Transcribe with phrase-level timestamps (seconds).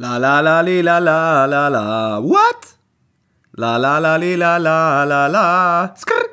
[0.00, 2.20] La la la li la la la la.
[2.20, 2.60] What?
[3.58, 5.94] La la la li la la la la.
[5.94, 6.24] Skrr.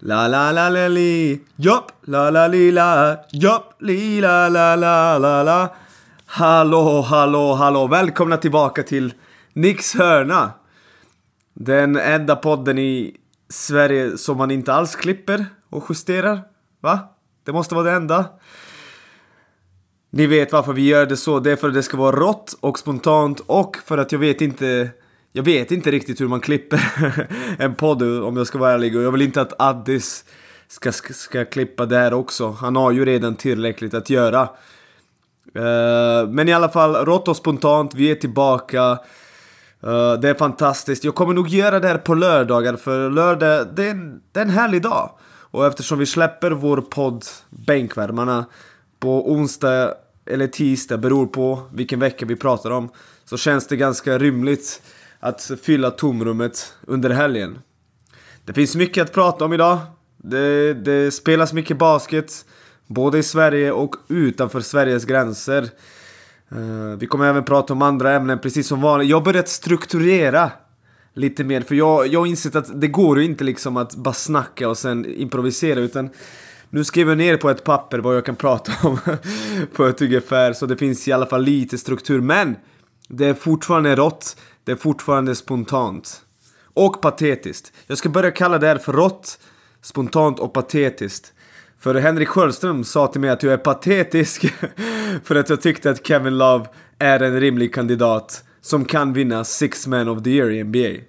[0.00, 1.40] La la la la li.
[1.56, 1.90] Jopp.
[2.04, 3.16] La la li la.
[3.32, 3.80] Jopp.
[3.80, 5.68] Li la la la la la.
[6.26, 7.86] Hallå, hallå, hallå.
[7.86, 9.14] Välkomna tillbaka till
[9.52, 10.50] Nicks hörna.
[11.54, 13.16] Den enda podden i
[13.48, 16.42] Sverige som man inte alls klipper och justerar.
[16.80, 16.98] Va?
[17.44, 18.24] Det måste vara det enda.
[20.14, 21.40] Ni vet varför vi gör det så.
[21.40, 24.40] Det är för att det ska vara rått och spontant och för att jag vet
[24.40, 24.90] inte
[25.32, 26.80] jag vet inte riktigt hur man klipper
[27.58, 30.24] en podd om jag ska vara ärlig och jag vill inte att Addis
[30.68, 32.50] ska, ska, ska klippa det här också.
[32.50, 34.42] Han har ju redan tillräckligt att göra.
[35.56, 38.90] Uh, men i alla fall, rått och spontant, vi är tillbaka.
[39.86, 41.04] Uh, det är fantastiskt.
[41.04, 44.44] Jag kommer nog göra det här på lördagar för lördag, det är, en, det är
[44.44, 45.10] en härlig dag.
[45.24, 48.44] Och eftersom vi släpper vår podd Bänkvärmarna
[49.00, 49.94] på onsdag
[50.26, 52.88] eller tisdag, beror på vilken vecka vi pratar om,
[53.24, 54.82] så känns det ganska rymligt
[55.20, 57.58] att fylla tomrummet under helgen.
[58.44, 59.78] Det finns mycket att prata om idag.
[60.16, 62.44] Det, det spelas mycket basket,
[62.86, 65.68] både i Sverige och utanför Sveriges gränser.
[66.52, 69.08] Uh, vi kommer även prata om andra ämnen precis som vanligt.
[69.08, 70.50] Jag har börjat strukturera
[71.14, 74.14] lite mer, för jag, jag har insett att det går ju inte liksom att bara
[74.14, 76.10] snacka och sen improvisera, utan
[76.74, 78.98] nu skriver jag ner på ett papper vad jag kan prata om
[79.72, 82.20] på ett ungefär, så det finns i alla fall lite struktur.
[82.20, 82.56] Men
[83.08, 86.22] det är fortfarande rått, det är fortfarande spontant.
[86.74, 87.72] Och patetiskt.
[87.86, 89.38] Jag ska börja kalla det här för rått,
[89.82, 91.32] spontant och patetiskt.
[91.78, 94.54] För Henrik Sjöström sa till mig att jag är patetisk
[95.24, 96.66] för att jag tyckte att Kevin Love
[96.98, 101.04] är en rimlig kandidat som kan vinna Six Man of the Year i NBA.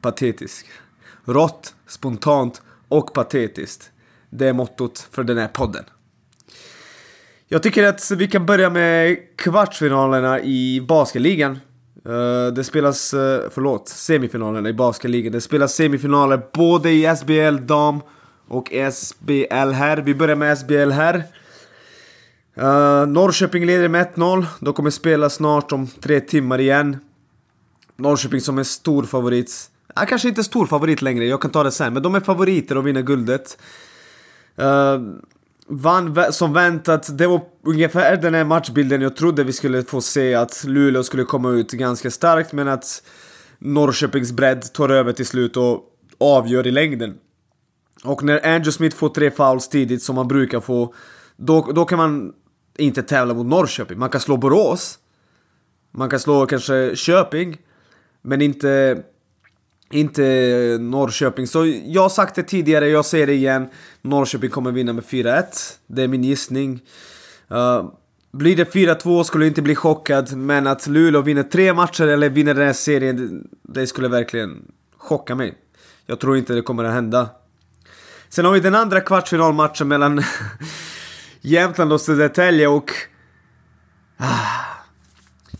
[0.00, 0.66] Patetisk.
[1.24, 3.90] Rått, spontant och patetiskt.
[4.36, 5.84] Det är mottot för den här podden.
[7.48, 11.58] Jag tycker att vi kan börja med kvartsfinalerna i basketligan.
[12.04, 15.32] Eh, det spelas, eh, förlåt, semifinalerna i basketligan.
[15.32, 18.00] Det spelas semifinaler både i SBL dam
[18.48, 19.96] och SBL här.
[19.96, 21.22] Vi börjar med SBL här.
[22.58, 24.46] Uh, Norrköping leder med 1-0.
[24.60, 26.96] De kommer spela snart om tre timmar igen.
[27.96, 29.70] Norrköping som är stor favorit.
[29.94, 31.92] Ja, kanske inte stor favorit längre, jag kan ta det sen.
[31.92, 33.58] Men de är favoriter att vinna guldet.
[34.60, 35.00] Uh,
[35.66, 37.18] vann som väntat.
[37.18, 40.34] Det var ungefär den här matchbilden jag trodde vi skulle få se.
[40.34, 43.02] Att Luleå skulle komma ut ganska starkt men att
[43.58, 45.80] Norrköpings bredd tar över till slut och
[46.18, 47.18] avgör i längden.
[48.04, 50.94] Och när Andrew Smith får tre fouls tidigt som man brukar få,
[51.36, 52.32] då, då kan man
[52.78, 53.98] inte tävla mot Norrköping.
[53.98, 54.98] Man kan slå Borås,
[55.90, 57.56] man kan slå kanske Köping,
[58.22, 59.02] men inte
[59.94, 60.22] inte
[60.80, 61.46] Norrköping.
[61.46, 63.68] Så jag har sagt det tidigare, jag säger det igen.
[64.02, 65.44] Norrköping kommer vinna med 4-1.
[65.86, 66.80] Det är min gissning.
[67.52, 67.90] Uh,
[68.32, 72.28] blir det 4-2 skulle jag inte bli chockad, men att Luleå vinner tre matcher eller
[72.28, 74.62] vinner den här serien, det skulle verkligen
[74.96, 75.54] chocka mig.
[76.06, 77.28] Jag tror inte det kommer att hända.
[78.28, 80.22] Sen har vi den andra kvartsfinalmatchen mellan
[81.40, 82.90] Jämtland och Södertälje och...
[84.16, 84.64] Ah,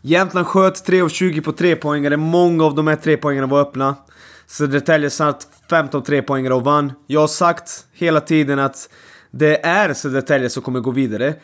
[0.03, 2.17] Jämtland sköt 3 av 20 på 3 poängare.
[2.17, 3.97] Många av de här 3 poängarna var öppna.
[4.47, 6.93] Södertälje satt 15 3-poängare och vann.
[7.07, 8.89] Jag har sagt hela tiden att
[9.31, 11.35] det är Södertälje som kommer gå vidare.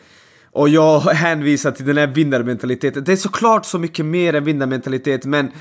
[0.51, 3.03] Och jag hänvisar till den här vinnarmentaliteten.
[3.03, 5.51] Det är såklart så mycket mer än vinnarmentalitet, men...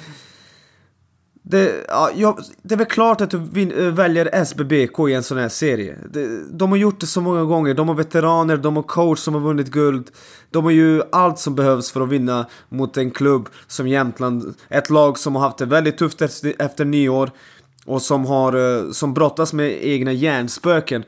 [1.42, 5.22] Det, ja, jag, det är väl klart att du vin, eh, väljer SBBK i en
[5.22, 5.98] sån här serie.
[6.10, 7.74] Det, de har gjort det så många gånger.
[7.74, 10.10] De har veteraner, de har coach som har vunnit guld.
[10.50, 14.54] De har ju allt som behövs för att vinna mot en klubb som Jämtland.
[14.68, 17.30] Ett lag som har haft det väldigt tufft efter, efter nyår.
[17.86, 21.04] Och som har eh, som brottas med egna hjärnspöken.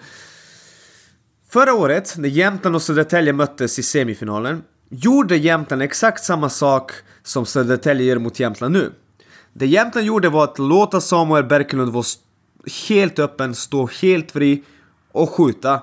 [1.50, 7.46] Förra året, när Jämtland och Södertälje möttes i semifinalen, gjorde Jämtland exakt samma sak som
[7.46, 8.92] Södertälje gör mot Jämtland nu.
[9.52, 12.04] Det Jämtland gjorde var att låta Samuel Berkelund vara
[12.88, 14.62] helt öppen, stå helt fri
[15.12, 15.82] och skjuta.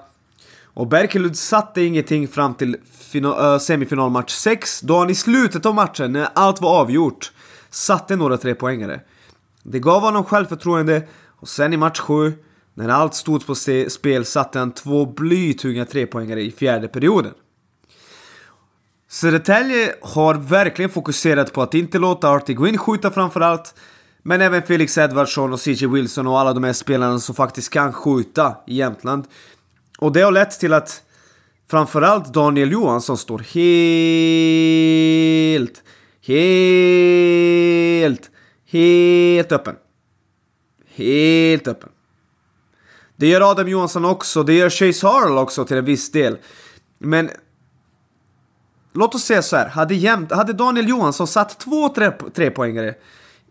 [0.64, 2.78] Och Berkelund satte ingenting fram till
[3.14, 7.32] eh, semifinalmatch 6 då han i slutet av matchen, när allt var avgjort,
[7.70, 9.02] satte några trepoängare.
[9.64, 12.34] Det gav honom självförtroende och sen i match 7,
[12.74, 13.56] när allt stod på
[13.90, 17.34] spel, satte han två blytunga trepoängare i fjärde perioden.
[19.12, 23.76] Södertälje har verkligen fokuserat på att inte låta Artie Gwynn skjuta framförallt.
[24.24, 27.94] Men även Felix Edvardsson och CJ Wilson och alla de här spelarna som faktiskt kan
[27.94, 29.26] skjuta i Jämtland.
[29.98, 31.04] Och det har lett till att
[31.70, 33.40] framförallt Daniel Johansson står
[35.54, 35.84] helt,
[36.26, 38.32] helt,
[38.72, 39.76] helt öppen.
[40.96, 41.90] Helt öppen.
[43.16, 46.38] Det gör Adam Johansson också, det gör Chase Harrell också till en viss del.
[46.98, 47.30] Men
[48.94, 49.70] låt oss säga så här.
[49.70, 52.96] Hade, jämt, hade Daniel Johansson satt två tre, trepoängare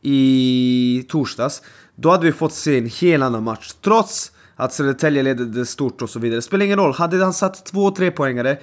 [0.03, 1.63] i torsdags,
[1.95, 3.73] då hade vi fått se en helt annan match.
[3.85, 6.39] Trots att Södertälje ledde stort och så vidare.
[6.39, 6.93] Det spelar ingen roll.
[6.93, 8.59] Hade han satt två trepoängare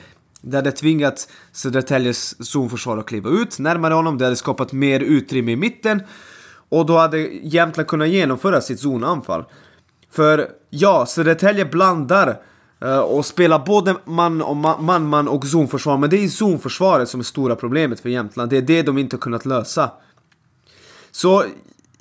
[0.48, 5.52] det hade tvingat Södertäljes zonförsvar att kliva ut närmare honom, det hade skapat mer utrymme
[5.52, 6.04] i mitten
[6.70, 9.46] och då hade Jämtland kunnat genomföra sitt zonanfall.
[10.12, 12.42] För ja, Södertälje blandar
[12.82, 17.20] Eh, och spelar både man, och man, man och zonförsvar, men det är zonförsvaret som
[17.20, 18.50] är stora problemet för Jämtland.
[18.50, 19.92] Det är det de inte har kunnat lösa.
[21.12, 21.44] Så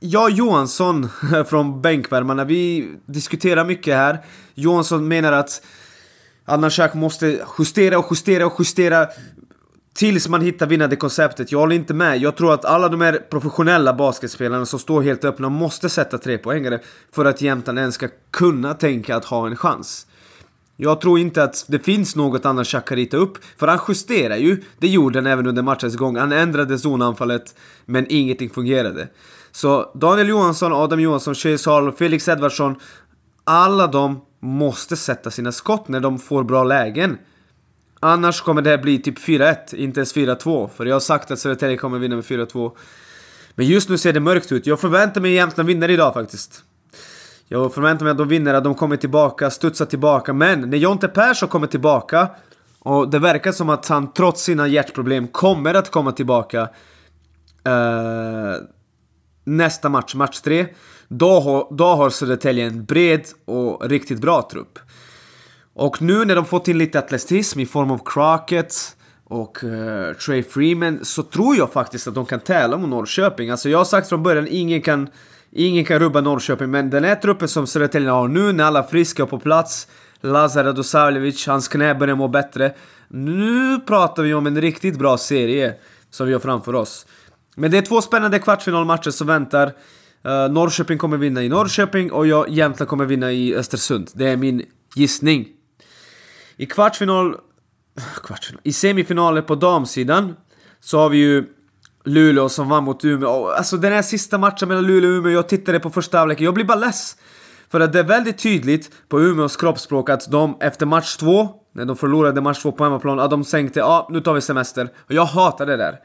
[0.00, 1.08] jag och Johansson
[1.48, 4.18] från bänkvärmarna, vi diskuterar mycket här.
[4.54, 5.62] Johansson menar att
[6.44, 9.08] Adnan Shak måste justera och justera och justera
[9.94, 11.52] tills man hittar vinnande konceptet.
[11.52, 12.18] Jag håller inte med.
[12.18, 16.38] Jag tror att alla de här professionella basketspelarna som står helt öppna måste sätta tre
[16.38, 16.80] poängare
[17.12, 20.06] för att Jämtland ens ska kunna tänka att ha en chans.
[20.76, 24.36] Jag tror inte att det finns något annat Shaq kan rita upp, för han justerar
[24.36, 24.62] ju.
[24.78, 26.16] Det gjorde han även under matchens gång.
[26.16, 27.54] Han ändrade zonanfallet,
[27.86, 29.08] men ingenting fungerade.
[29.52, 32.76] Så Daniel Johansson, Adam Johansson, Chase Hall, Felix Edvardsson,
[33.44, 37.18] alla de måste sätta sina skott när de får bra lägen.
[38.00, 40.68] Annars kommer det här bli typ 4-1, inte ens 4-2.
[40.76, 42.72] För jag har sagt att Södertälje kommer vinna med 4-2.
[43.54, 44.66] Men just nu ser det mörkt ut.
[44.66, 46.64] Jag förväntar mig Jämtland vinner idag faktiskt.
[47.48, 50.32] Jag förväntar mig att de vinner, att de kommer tillbaka, studsar tillbaka.
[50.32, 52.28] Men när Jonte Persson kommer tillbaka
[52.78, 56.60] och det verkar som att han trots sina hjärtproblem kommer att komma tillbaka
[57.64, 58.54] eh,
[59.44, 60.66] nästa match, match 3.
[61.08, 64.78] Då har, då har Södertälje en bred och riktigt bra trupp.
[65.74, 68.74] Och nu när de fått in lite atletism i form av Crockett
[69.24, 73.50] och uh, Trey Freeman så tror jag faktiskt att de kan tävla mot Norrköping.
[73.50, 75.08] Alltså jag har sagt från början, ingen kan,
[75.54, 79.22] ingen kan rubba Norrköping, men den här truppen som Södertälje har nu när alla friska
[79.22, 79.88] och på plats,
[80.20, 82.74] Lazar Radosavljevic, hans knä börjar må bättre.
[83.08, 85.74] Nu pratar vi om en riktigt bra serie
[86.10, 87.06] som vi har framför oss.
[87.56, 89.66] Men det är två spännande kvartsfinalmatcher som väntar.
[89.66, 94.10] Uh, Norrköping kommer vinna i Norrköping och jag, Jämtland kommer vinna i Östersund.
[94.14, 94.62] Det är min
[94.94, 95.48] gissning.
[96.56, 97.36] I kvartsfinal...
[98.24, 100.36] kvartsfinal I semifinaler på damsidan
[100.80, 101.44] så har vi ju
[102.04, 103.48] Luleå som vann mot Umeå.
[103.48, 106.54] Alltså den här sista matchen mellan Luleå och Umeå, jag tittade på första halvleken, jag
[106.54, 107.16] blir bara less.
[107.68, 111.84] För att det är väldigt tydligt på Umeås kroppsspråk att de efter match två, när
[111.84, 114.88] de förlorade match två på hemmaplan, att de sänkte ja, ah, nu tar vi semester.
[114.96, 116.00] Och jag hatar det där.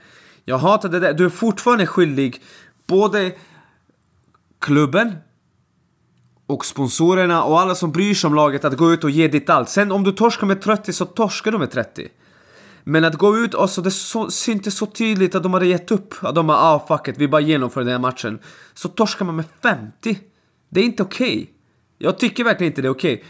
[0.45, 1.13] Jag hatar det där.
[1.13, 2.41] Du är fortfarande skyldig
[2.87, 3.31] både
[4.59, 5.15] klubben
[6.47, 9.49] och sponsorerna och alla som bryr sig om laget att gå ut och ge ditt
[9.49, 9.69] allt.
[9.69, 12.07] Sen om du torskar med 30 så torskar du med 30.
[12.89, 15.91] Men att gå ut och så det så, syntes så tydligt att de hade gett
[15.91, 16.13] upp.
[16.21, 18.39] Att de bara ah fuck it, vi bara genomför den här matchen.
[18.73, 20.19] Så torskar man med 50.
[20.69, 21.33] Det är inte okej.
[21.33, 21.47] Okay.
[21.97, 23.13] Jag tycker verkligen inte det är okej.
[23.13, 23.25] Okay.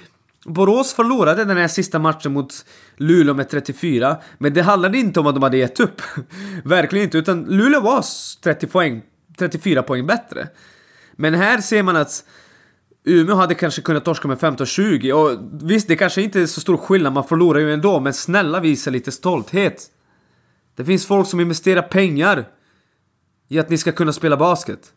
[0.53, 2.65] Borås förlorade den här sista matchen mot
[2.97, 6.01] Luleå med 34, men det handlade inte om att de hade gett upp.
[6.63, 8.06] verkligen inte, utan Luleå var
[8.44, 9.01] 30 poäng,
[9.38, 10.47] 34 poäng bättre.
[11.15, 12.23] Men här ser man att
[13.04, 16.78] Umeå hade kanske kunnat torska med 15-20 och visst, det kanske inte är så stor
[16.78, 19.92] skillnad, man förlorar ju ändå, men snälla visa lite stolthet.
[20.75, 22.50] Det finns folk som investerar pengar
[23.48, 24.94] i att ni ska kunna spela basket.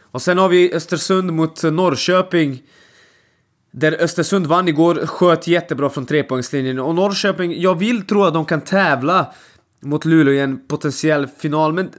[0.00, 2.62] Och sen har vi Östersund mot Norrköping.
[3.70, 8.44] Där Östersund vann igår, sköt jättebra från trepoängslinjen och Norrköping, jag vill tro att de
[8.44, 9.32] kan tävla
[9.80, 11.90] mot Luleå i en potentiell final, men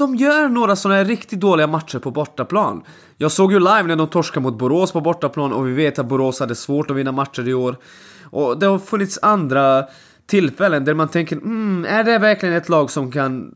[0.00, 2.82] de gör några sådana här riktigt dåliga matcher på bortaplan.
[3.16, 6.06] Jag såg ju live när de torskade mot Borås på bortaplan och vi vet att
[6.06, 7.76] Borås hade svårt att vinna matcher i år.
[8.24, 9.84] Och det har funnits andra
[10.26, 13.54] tillfällen där man tänker mm, är det verkligen ett lag som kan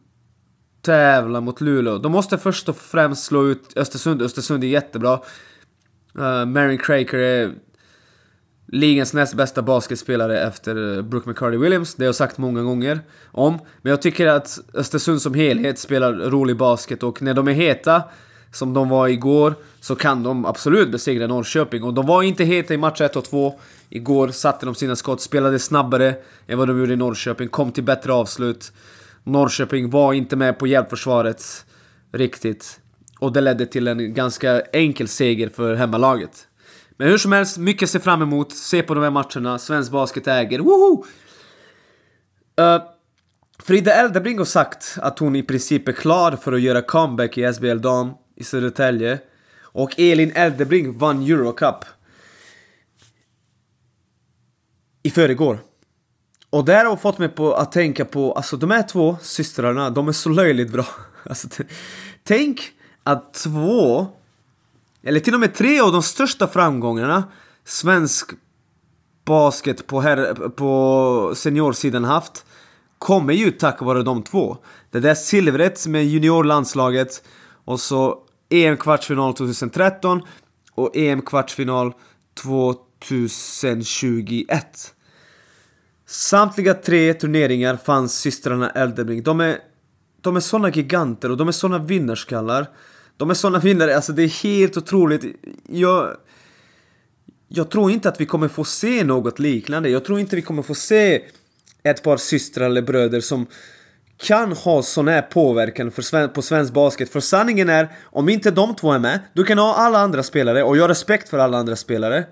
[0.82, 1.98] tävla mot Luleå?
[1.98, 4.22] De måste först och främst slå ut Östersund.
[4.22, 5.20] Östersund är jättebra.
[6.18, 7.52] Eh, uh, Marin Craker är
[8.74, 11.94] ligans näst bästa basketspelare efter eh, Brooke McCarty Williams.
[11.94, 13.00] Det har jag sagt många gånger
[13.32, 13.58] om.
[13.82, 18.02] Men jag tycker att Östersund som helhet spelar rolig basket och när de är heta,
[18.52, 21.82] som de var igår, så kan de absolut besegra Norrköping.
[21.82, 23.54] Och de var inte heta i match 1 och 2.
[23.88, 26.14] Igår satte de sina skott, spelade snabbare
[26.46, 28.72] än vad de gjorde i Norrköping, kom till bättre avslut.
[29.24, 31.66] Norrköping var inte med på hjälpförsvaret
[32.12, 32.80] riktigt.
[33.18, 36.48] Och det ledde till en ganska enkel seger för hemmalaget.
[36.96, 38.52] Men hur som helst, mycket se fram emot.
[38.52, 39.58] Se på de här matcherna.
[39.58, 40.58] Svensk basket äger.
[40.58, 41.04] Woho!
[42.60, 42.82] Uh,
[43.58, 47.52] Frida Eldebring har sagt att hon i princip är klar för att göra comeback i
[47.52, 49.18] SBL Dam i Södertälje.
[49.62, 51.84] Och Elin Eldebring vann Eurocup.
[55.02, 55.58] I förrgår.
[56.50, 60.08] Och det har fått mig på att tänka på, alltså de här två systrarna, de
[60.08, 60.86] är så löjligt bra.
[61.26, 61.48] Alltså,
[62.22, 62.72] tänk
[63.02, 64.06] att två,
[65.04, 67.24] eller till och med tre av de största framgångarna
[67.64, 68.30] svensk
[69.24, 72.44] basket på, herr, på seniorsidan haft
[72.98, 74.56] kommer ju tack vare de två.
[74.90, 77.22] Det där silvret med juniorlandslaget
[77.64, 78.18] och så
[78.48, 80.22] EM-kvartsfinal 2013
[80.74, 81.92] och EM-kvartsfinal
[83.08, 84.94] 2021.
[86.06, 89.24] Samtliga tre turneringar fanns systrarna Eldebrink.
[89.24, 89.58] De är,
[90.20, 92.66] de är såna giganter och de är såna vinnarskallar.
[93.16, 95.24] De är såna vinnare, alltså det är helt otroligt.
[95.68, 96.16] Jag,
[97.48, 99.88] jag tror inte att vi kommer få se något liknande.
[99.88, 101.22] Jag tror inte vi kommer få se
[101.82, 103.46] ett par systrar eller bröder som
[104.16, 107.08] kan ha sån här påverkan för sven på svensk basket.
[107.08, 110.62] För sanningen är, om inte de två är med, du kan ha alla andra spelare
[110.62, 112.24] och jag har respekt för alla andra spelare.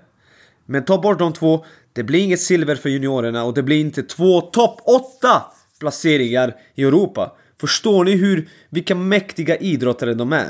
[0.65, 4.03] Men ta bort de två, det blir inget silver för juniorerna och det blir inte
[4.03, 4.81] två topp
[5.19, 5.43] 8
[5.79, 7.35] placeringar i Europa.
[7.59, 10.47] Förstår ni hur, vilka mäktiga idrottare de är?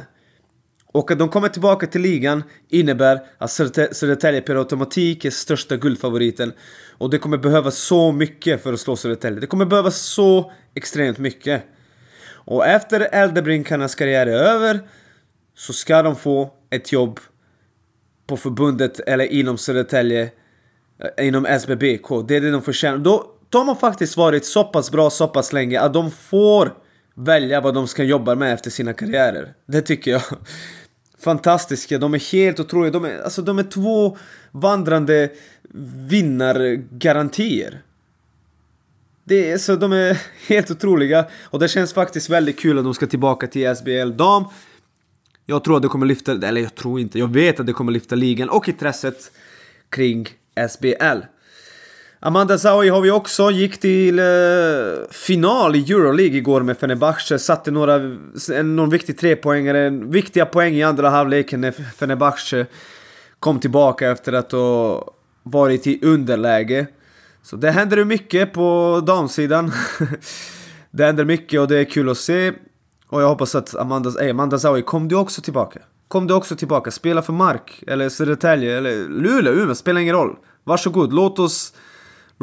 [0.93, 6.53] Och att de kommer tillbaka till ligan innebär att Södertälje per automatik är största guldfavoriten.
[6.97, 9.39] Och det kommer behövas så mycket för att slå Södertälje.
[9.39, 11.63] Det kommer behövas så extremt mycket.
[12.45, 14.79] Och efter Eldebrinkarnas karriär är över
[15.55, 17.19] så ska de få ett jobb
[18.27, 20.29] på förbundet eller inom Södertälje,
[21.17, 22.21] eh, inom SBBK.
[22.27, 22.97] Det är det de förtjänar.
[22.97, 26.73] Då, de har faktiskt varit så pass bra så pass länge att de får
[27.15, 29.53] välja vad de ska jobba med efter sina karriärer.
[29.65, 30.21] Det tycker jag
[31.24, 32.92] fantastiska, de är helt otroliga.
[32.92, 34.18] De är, alltså, de är två
[34.51, 35.30] vandrande
[36.10, 37.82] vinnargarantier.
[39.24, 42.94] Det är, så de är helt otroliga och det känns faktiskt väldigt kul att de
[42.94, 44.46] ska tillbaka till SBL dam.
[45.46, 47.92] Jag tror att det kommer lyfta, eller jag tror inte, jag vet att det kommer
[47.92, 49.32] lyfta ligan och intresset
[49.89, 50.27] kring
[50.70, 51.20] SBL.
[52.25, 54.25] Amanda Zahui har vi också, gick till eh,
[55.12, 57.98] final i Euroleague igår med Fenerbahce, satte några,
[58.63, 62.65] någon viktig trepoängare, viktiga poäng i andra halvleken när Fenerbahce
[63.39, 65.03] kom tillbaka efter att ha
[65.44, 66.88] varit i underläge.
[67.42, 69.72] Så det händer mycket på damsidan.
[70.92, 72.53] det händer mycket och det är kul att se.
[73.08, 75.80] Och jag hoppas att Amanda, hey, Amanda Zawi, kom du också tillbaka?
[76.08, 76.92] Kom du också tillbaka?
[76.92, 80.36] Spela för Mark, eller Södertälje, eller Luleå, Umeå, spelar ingen roll.
[80.63, 81.74] Varsågod, låt oss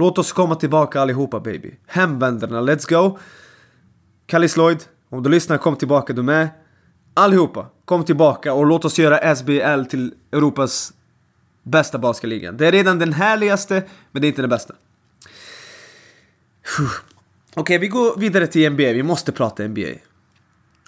[0.01, 1.75] Låt oss komma tillbaka allihopa baby.
[1.87, 3.19] Hemvändarna, let's go!
[4.27, 4.79] Kallis Lloyd,
[5.09, 6.49] om du lyssnar, kom tillbaka du med.
[7.15, 10.93] Allihopa, kom tillbaka och låt oss göra SBL till Europas
[11.63, 14.75] bästa basketliga Det är redan den härligaste, men det är inte den bästa.
[16.79, 18.93] Okej, okay, vi går vidare till NBA.
[18.93, 19.91] Vi måste prata NBA.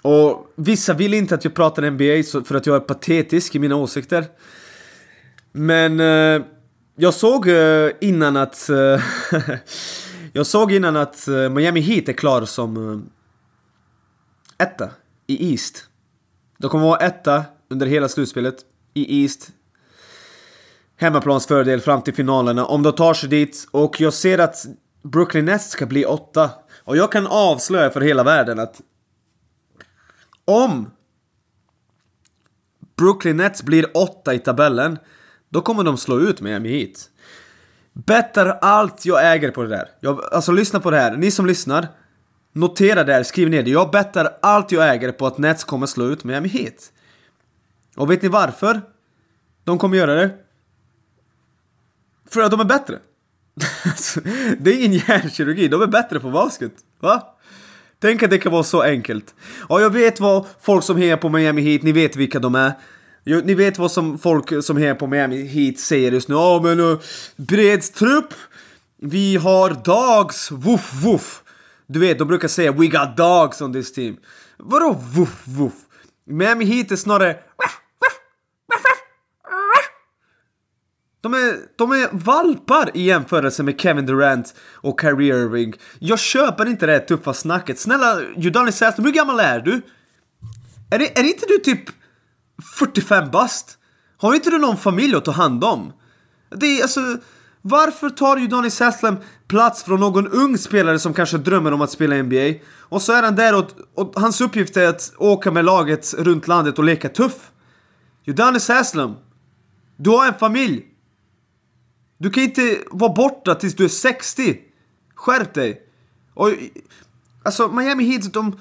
[0.01, 3.75] Och vissa vill inte att jag pratar NBA för att jag är patetisk i mina
[3.75, 4.25] åsikter.
[5.51, 5.99] Men...
[5.99, 6.45] Eh,
[6.97, 7.47] Eh, eh, jag såg
[8.01, 8.69] innan att...
[10.35, 14.89] Jag såg innan att Miami Heat är klar som eh, etta
[15.27, 15.85] i East.
[16.57, 18.55] De kommer vara etta under hela slutspelet
[18.93, 19.51] i East.
[20.97, 23.67] Hemmaplansfördel fram till finalerna om de tar sig dit.
[23.71, 24.65] Och jag ser att
[25.03, 26.49] Brooklyn Nets ska bli åtta.
[26.83, 28.81] Och jag kan avslöja för hela världen att
[30.45, 30.91] om
[32.95, 34.97] Brooklyn Nets blir åtta i tabellen
[35.53, 37.09] då kommer de slå ut Miami Heat.
[37.93, 39.89] Bettar allt jag äger på det där.
[39.99, 41.87] Jag, alltså lyssna på det här, ni som lyssnar.
[42.53, 43.71] Notera det här, skriv ner det.
[43.71, 46.91] Jag bettar allt jag äger på att Nets kommer slå ut Miami Heat.
[47.95, 48.81] Och vet ni varför?
[49.63, 50.31] De kommer göra det.
[52.29, 52.99] För att de är bättre.
[54.59, 56.73] det är ingen hjärnkirurgi, de är bättre på basket.
[56.99, 57.35] Va?
[57.99, 59.35] Tänk att det kan vara så enkelt.
[59.69, 62.73] Ja, jag vet vad folk som hejar på Miami Heat, ni vet vilka de är.
[63.23, 66.35] Jo, ni vet vad som folk som är på Miami Heat säger just nu.
[66.35, 66.99] Ja, men eh, uh,
[67.35, 68.33] breds trupp.
[69.01, 70.51] Vi har dogs.
[70.51, 71.43] Woof, woof.
[71.87, 74.17] Du vet, de brukar säga We got dogs on this team.
[74.57, 75.73] Vadå woof, woof?
[76.25, 77.35] Miami Heat är snarare
[81.23, 85.73] de är, de är valpar i jämförelse med Kevin Durant och Kyrie Irving.
[85.99, 87.79] Jag köper inte det här tuffa snacket.
[87.79, 89.81] Snälla, Udonis Sassam, hur gammal är du?
[90.91, 91.89] Är, det, är inte du typ
[92.77, 93.77] 45 bast.
[94.17, 95.93] Har inte du någon familj att ta hand om?
[96.49, 97.17] Det är alltså...
[97.65, 99.17] Varför tar ju Donny Sasslem
[99.47, 102.53] plats från någon ung spelare som kanske drömmer om att spela NBA?
[102.79, 106.47] Och så är han där och, och hans uppgift är att åka med laget runt
[106.47, 107.51] landet och leka tuff.
[108.25, 109.13] Udonis Haslem,
[109.97, 110.85] du har en familj.
[112.17, 114.57] Du kan inte vara borta tills du är 60.
[115.15, 115.81] Skärp dig.
[116.33, 116.49] Och,
[117.43, 118.59] alltså Miami Heat, de...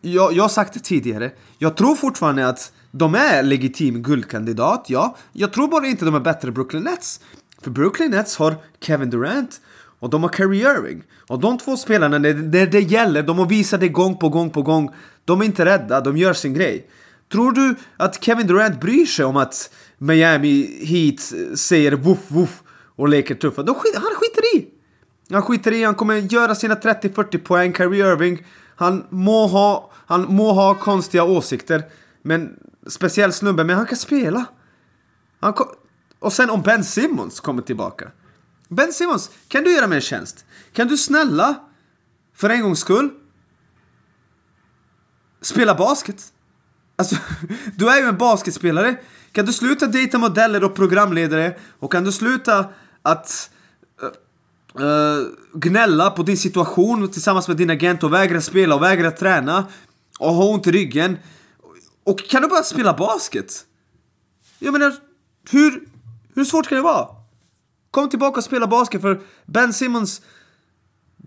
[0.00, 1.32] Jag, jag har sagt det tidigare.
[1.58, 5.16] Jag tror fortfarande att de är legitim guldkandidat, ja.
[5.32, 7.20] Jag tror bara inte de är bättre än Brooklyn Nets.
[7.62, 9.60] För Brooklyn Nets har Kevin Durant
[9.98, 11.02] och de har Kyrie Irving.
[11.28, 14.50] Och de två spelarna, när det, det gäller, de har visat det gång på gång
[14.50, 14.90] på gång.
[15.24, 16.86] De är inte rädda, de gör sin grej.
[17.32, 21.20] Tror du att Kevin Durant bryr sig om att Miami Heat
[21.58, 22.62] säger woof woof
[22.96, 23.62] och leker tuffa.
[23.62, 24.66] De skiter, han skiter i!
[25.30, 27.74] Han skiter i, han kommer göra sina 30-40 poäng.
[27.74, 28.46] Kyrie Irving,
[28.76, 31.82] han må, ha, han må ha konstiga åsikter.
[32.22, 32.56] Men
[32.86, 34.44] speciell snubbe, men han kan spela.
[35.40, 35.66] Han kom,
[36.18, 38.10] och sen om Ben Simmons kommer tillbaka.
[38.68, 40.44] Ben Simmons, kan du göra mig en tjänst?
[40.72, 41.54] Kan du snälla,
[42.34, 43.10] för en gångs skull,
[45.40, 46.32] spela basket?
[46.96, 47.16] Alltså,
[47.76, 48.96] du är ju en basketspelare.
[49.32, 51.56] Kan du sluta dejta modeller och programledare?
[51.78, 52.68] Och kan du sluta
[53.02, 53.50] att
[54.80, 59.66] uh, gnälla på din situation tillsammans med din agent och vägra spela och vägra träna
[60.18, 61.16] och ha ont i ryggen?
[62.04, 63.64] Och kan du bara spela basket?
[64.58, 64.94] Jag menar,
[65.50, 65.88] hur,
[66.34, 67.08] hur svårt kan det vara?
[67.90, 70.22] Kom tillbaka och spela basket för Ben Simmons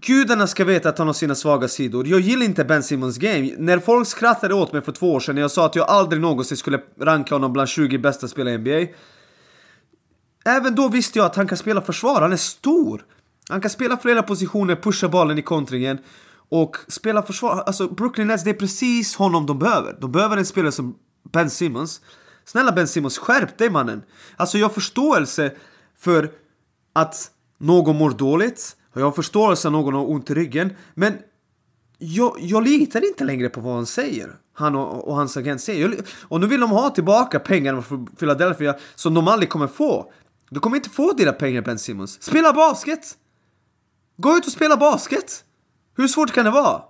[0.01, 2.07] Gudarna ska veta att han har sina svaga sidor.
[2.07, 3.51] Jag gillar inte Ben Simmons game.
[3.57, 6.21] När folk skrattade åt mig för två år sedan när jag sa att jag aldrig
[6.21, 8.93] någonsin skulle ranka honom bland 20 bästa spelare i NBA.
[10.45, 13.05] Även då visste jag att han kan spela försvar, han är stor.
[13.49, 15.97] Han kan spela flera positioner, pusha bollen i kontringen
[16.49, 17.63] och spela försvar.
[17.65, 19.97] Alltså Brooklyn Nets, det är precis honom de behöver.
[20.01, 20.95] De behöver en spelare som
[21.31, 22.01] Ben Simmons.
[22.45, 24.03] Snälla Ben Simmons, skärp dig mannen!
[24.37, 25.51] Alltså jag har förståelse
[25.97, 26.31] för
[26.93, 31.13] att någon mår dåligt, och jag har förståelse att någon har ont i ryggen, men
[31.97, 34.35] jag, jag litar inte längre på vad han säger.
[34.53, 35.89] Han och, och hans agent säger.
[35.89, 40.11] Jag, och nu vill de ha tillbaka pengarna från Philadelphia som de aldrig kommer få.
[40.49, 42.23] Du kommer inte få dina pengar Ben Simmons.
[42.23, 43.17] Spela basket!
[44.17, 45.43] Gå ut och spela basket!
[45.97, 46.81] Hur svårt kan det vara?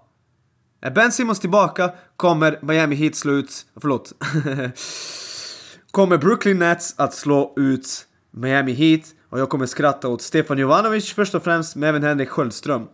[0.81, 3.65] Är Ben Simmons tillbaka kommer Miami Heat slå ut...
[3.81, 4.13] Förlåt.
[5.91, 11.13] kommer Brooklyn Nets att slå ut Miami Heat och jag kommer skratta åt Stefan Jovanovic
[11.13, 12.87] först och främst, men även Henrik Sköldström.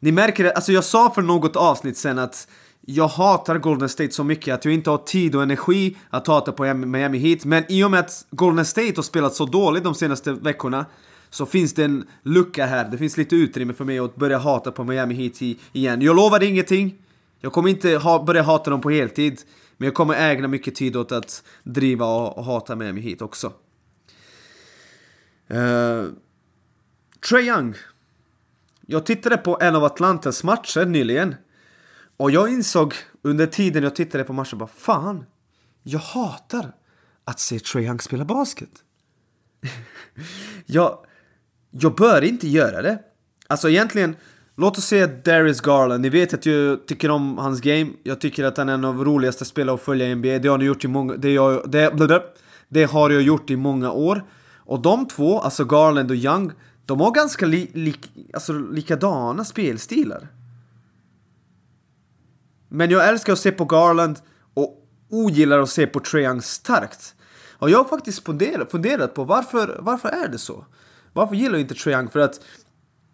[0.00, 2.48] Ni märker det, alltså jag sa för något avsnitt sen att
[2.80, 6.52] jag hatar Golden State så mycket att jag inte har tid och energi att hata
[6.52, 7.44] på Miami Heat.
[7.44, 10.86] Men i och med att Golden State har spelat så dåligt de senaste veckorna
[11.36, 12.88] så finns det en lucka här.
[12.88, 16.02] Det finns lite utrymme för mig att börja hata på Miami Heat igen.
[16.02, 16.98] Jag lovar ingenting.
[17.40, 19.40] Jag kommer inte ha, börja hata dem på heltid.
[19.76, 23.46] Men jag kommer ägna mycket tid åt att driva och, och hata Miami Heat också.
[25.50, 26.06] Uh,
[27.28, 27.74] Trae Young.
[28.86, 31.34] Jag tittade på en av Atlantas matcher nyligen.
[32.16, 35.24] Och jag insåg under tiden jag tittade på matchen bara fan,
[35.82, 36.72] jag hatar
[37.24, 38.70] att se Trae Young spela basket.
[40.66, 40.98] jag,
[41.80, 42.98] jag bör inte göra det.
[43.46, 44.16] Alltså egentligen,
[44.56, 46.02] låt oss säga Darius Garland.
[46.02, 47.90] Ni vet att jag tycker om hans game.
[48.02, 50.38] Jag tycker att han är en av de roligaste spelarna att följa i NBA.
[50.38, 52.22] Det har, ni gjort i många, det, jag, det,
[52.68, 54.24] det har jag gjort i många år.
[54.56, 56.52] Och de två, alltså Garland och Young,
[56.86, 57.94] de har ganska li, li,
[58.34, 60.28] alltså likadana spelstilar.
[62.68, 64.18] Men jag älskar att se på Garland
[64.54, 67.14] och ogillar att se på Trae Young starkt.
[67.58, 70.64] Och jag har faktiskt funderat, funderat på varför, varför är det så?
[71.16, 72.40] Varför gillar du inte Triang För att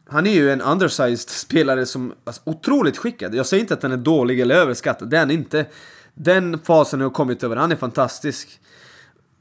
[0.09, 3.35] han är ju en undersized spelare som är alltså, otroligt skickad.
[3.35, 5.67] Jag säger inte att han är dålig eller överskattad, det är han inte.
[6.15, 8.61] Den fasen har kommit över, han är fantastisk.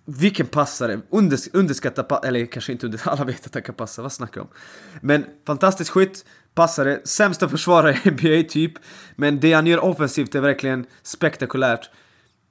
[0.06, 1.02] Vilken passare!
[1.10, 4.42] Unders underskattad pa eller kanske inte under alla vet att han kan passa, vad snackar
[4.42, 4.54] jag om?
[5.02, 8.74] Men fantastisk skytt, passare, sämsta försvarare i NBA typ.
[9.16, 11.90] Men det han gör offensivt är verkligen spektakulärt.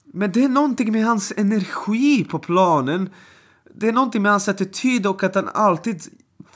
[0.04, 3.10] Men det är någonting med hans energi på planen.
[3.74, 6.02] Det är någonting med hans attityd och att han alltid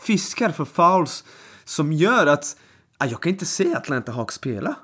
[0.00, 1.24] fiskar för fouls
[1.64, 2.56] som gör att
[2.98, 4.76] jag kan inte se Atlanta Hawks spela.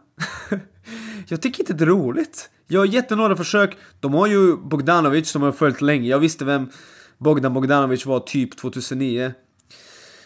[1.29, 2.51] jag tycker inte det är roligt.
[2.67, 3.77] Jag har gett några försök.
[4.01, 6.09] De har ju Bogdanovic som har följt länge.
[6.09, 6.71] Jag visste vem
[7.19, 9.33] Bogdan Bogdanovic var typ 2009.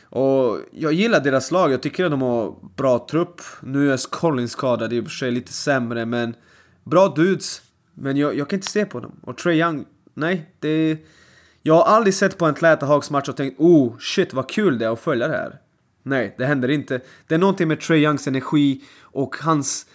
[0.04, 1.72] Och jag gillar deras lag.
[1.72, 3.40] Jag tycker att de har bra trupp.
[3.62, 6.34] Nu är Collins skadad, i och för sig lite sämre, men
[6.84, 7.62] bra dudes.
[7.94, 9.12] Men jag, jag kan inte se på dem.
[9.22, 10.98] Och Trey Young, nej, det...
[11.66, 14.78] Jag har aldrig sett på en Atlanta Hawks match och tänkt oh shit vad kul
[14.78, 15.60] det är att följa det här.
[16.02, 17.00] Nej, det händer inte.
[17.26, 19.86] Det är någonting med Trey Youngs energi och hans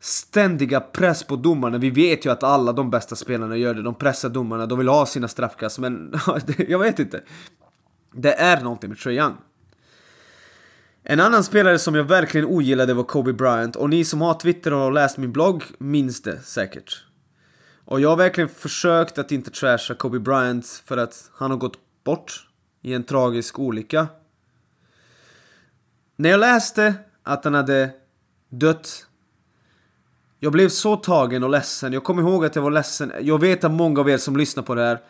[0.00, 1.78] ständiga press på domarna.
[1.78, 3.82] Vi vet ju att alla de bästa spelarna gör det.
[3.82, 6.14] De pressar domarna, de vill ha sina straffkast, men
[6.68, 7.22] jag vet inte.
[8.12, 9.36] Det är någonting med Trey Young.
[11.02, 14.72] En annan spelare som jag verkligen ogillade var Kobe Bryant och ni som har Twitter
[14.72, 17.04] och har läst min blogg minns det säkert.
[17.90, 21.78] Och jag har verkligen försökt att inte trasha Kobe Bryant för att han har gått
[22.04, 22.48] bort
[22.82, 24.08] i en tragisk olycka.
[26.16, 27.90] När jag läste att han hade
[28.48, 29.06] dött
[30.38, 31.92] jag blev så tagen och ledsen.
[31.92, 33.12] Jag kommer ihåg att jag var ledsen.
[33.20, 35.00] Jag vet att många av er som lyssnar på det här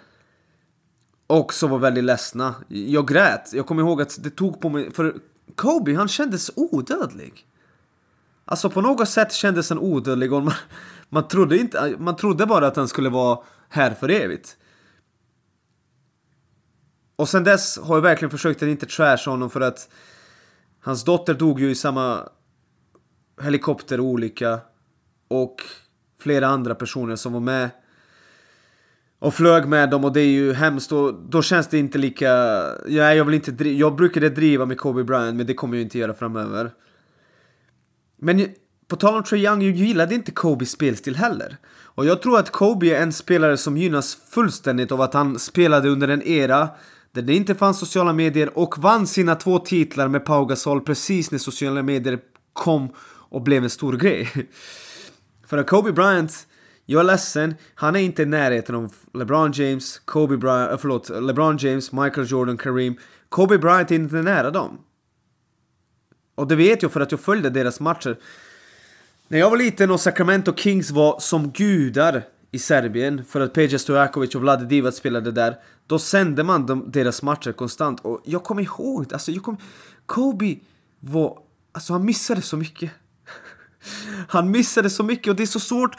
[1.26, 2.54] också var väldigt ledsna.
[2.68, 3.52] Jag grät.
[3.52, 4.92] Jag kommer ihåg att det tog på mig.
[4.92, 5.14] För
[5.54, 7.46] Kobe, han kändes odödlig.
[8.50, 10.54] Alltså på något sätt kändes han odödlig och man,
[11.08, 14.56] man, trodde inte, man trodde bara att han skulle vara här för evigt.
[17.16, 19.88] och sen dess har jag verkligen försökt att inte trasha honom för att
[20.80, 22.28] hans dotter dog ju i samma
[23.42, 24.60] helikopterolycka
[25.28, 25.62] och
[26.20, 27.70] flera andra personer som var med
[29.18, 32.28] och flög med dem och det är ju hemskt och då känns det inte lika...
[32.88, 35.82] Ja, jag vill inte driva, Jag brukade driva med Kobe Bryant men det kommer jag
[35.82, 36.70] inte göra framöver.
[38.20, 38.48] Men
[38.88, 41.56] på tal om Trae Young, jag gillade inte Kobes spelstil heller.
[41.94, 45.88] Och jag tror att Kobe är en spelare som gynnas fullständigt av att han spelade
[45.88, 46.68] under en era
[47.12, 51.30] där det inte fanns sociala medier och vann sina två titlar med Pau Gasol precis
[51.30, 52.18] när sociala medier
[52.52, 52.88] kom
[53.30, 54.28] och blev en stor grej.
[55.46, 56.46] För att Kobe Bryant,
[56.86, 61.08] jag är ledsen, han är inte i närheten av LeBron James, Kobe Bryant, äh, förlåt,
[61.08, 62.94] LeBron James, Michael Jordan, Kareem.
[63.28, 64.78] Kobe Bryant är inte nära dem.
[66.40, 68.16] Och det vet jag för att jag följde deras matcher.
[69.28, 73.78] När jag var liten och Sacramento Kings var som gudar i Serbien för att Peja
[73.78, 75.56] Stojakovic och Vlade Divac spelade där.
[75.86, 79.60] Då sände man de, deras matcher konstant och jag kommer ihåg, alltså jag kommer...
[80.06, 80.56] Kobe
[81.00, 81.38] var...
[81.72, 82.90] Alltså han missade så mycket.
[84.28, 85.96] Han missade så mycket och det är så svårt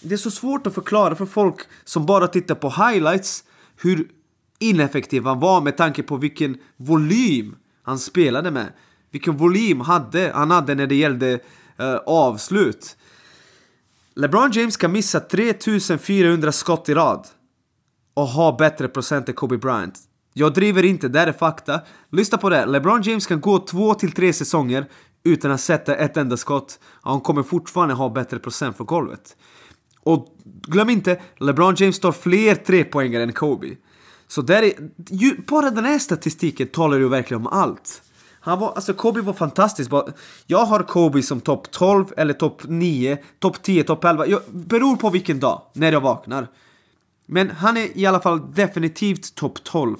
[0.00, 3.44] Det är så svårt att förklara för folk som bara tittar på highlights
[3.82, 4.08] hur
[4.58, 8.72] ineffektiv han var med tanke på vilken volym han spelade med.
[9.16, 12.96] Vilken volym hade, han hade när det gällde uh, avslut.
[14.14, 17.26] LeBron James kan missa 3400 skott i rad
[18.14, 19.98] och ha bättre procent än Kobe Bryant.
[20.32, 21.80] Jag driver inte, det här är fakta.
[22.12, 24.86] Lyssna på det, LeBron James kan gå 2 till 3 säsonger
[25.24, 26.78] utan att sätta ett enda skott.
[26.84, 29.36] Och han kommer fortfarande ha bättre procent för golvet.
[30.00, 33.76] Och glöm inte, LeBron James tar fler trepoängare än Kobe.
[34.28, 34.72] Så där är,
[35.10, 38.02] ju, bara den här statistiken talar ju verkligen om allt.
[38.46, 39.90] Han var, alltså Kobe var fantastisk.
[40.46, 44.26] Jag har Kobe som topp 12 eller topp 9, topp 10, topp 11.
[44.26, 46.48] Jag, beror på vilken dag, när jag vaknar.
[47.26, 49.96] Men han är i alla fall definitivt topp 12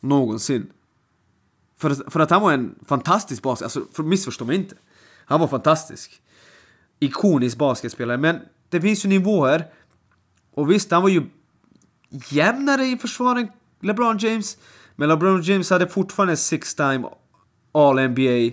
[0.00, 0.70] någonsin.
[1.78, 4.74] För, för att han var en fantastisk basket, alltså missförstå mig inte.
[5.24, 6.22] Han var fantastisk.
[7.00, 9.64] Ikonisk basketspelare, men det finns ju nivåer.
[10.54, 11.22] Och visst, han var ju
[12.30, 13.48] jämnare i försvaret,
[13.80, 14.58] LeBron James.
[14.96, 17.08] Men LeBron James hade fortfarande six time
[17.76, 18.52] All-NBA.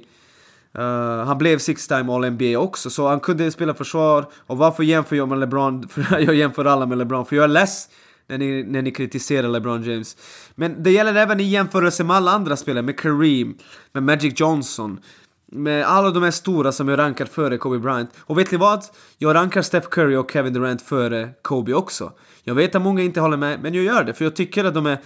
[0.79, 4.25] Uh, eh, han blev six time All-NBA också, så han kunde spela försvar.
[4.47, 5.87] Och varför jämför jag med LeBron?
[5.89, 7.89] För jag jämför alla med LeBron, för jag är less
[8.27, 10.17] när ni, när ni kritiserar LeBron James.
[10.55, 13.57] Men det gäller även i jämförelse med alla andra spelare, med Kareem,
[13.91, 14.99] med Magic Johnson,
[15.45, 18.09] med alla de här stora som jag rankar före Kobe Bryant.
[18.19, 18.83] Och vet ni vad?
[19.17, 22.11] Jag rankar Steph Curry och Kevin Durant före Kobe också.
[22.43, 24.73] Jag vet att många inte håller med, men jag gör det för jag tycker att
[24.73, 24.97] de är...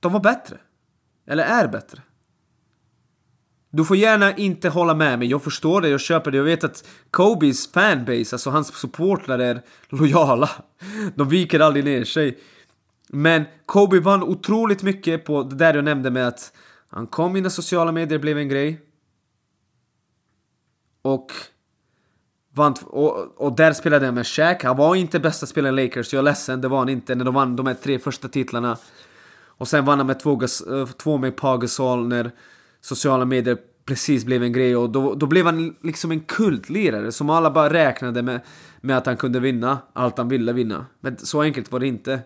[0.00, 0.56] De var bättre.
[1.26, 2.02] Eller är bättre.
[3.70, 6.36] Du får gärna inte hålla med mig, jag förstår det, jag köper det.
[6.36, 10.50] Jag vet att Kobes fanbase, alltså hans supportrar är lojala.
[11.14, 12.38] De viker aldrig ner sig.
[13.08, 16.52] Men Kobe vann otroligt mycket på det där jag nämnde med att
[16.88, 18.80] han kom in i sociala medier blev en grej.
[21.02, 21.32] Och
[22.54, 24.64] vann, och, och där spelade jag med Shaq.
[24.64, 27.24] Han var inte bästa spelaren i Lakers, jag är ledsen, det var han inte när
[27.24, 28.76] de vann de här tre första titlarna.
[29.44, 32.30] Och sen vann han med två, eh, två med Pagasol när
[32.80, 37.30] sociala medier precis blev en grej och då, då blev han liksom en kultlirare som
[37.30, 38.40] alla bara räknade med,
[38.80, 40.86] med att han kunde vinna allt han ville vinna.
[41.00, 42.20] Men så enkelt var det inte.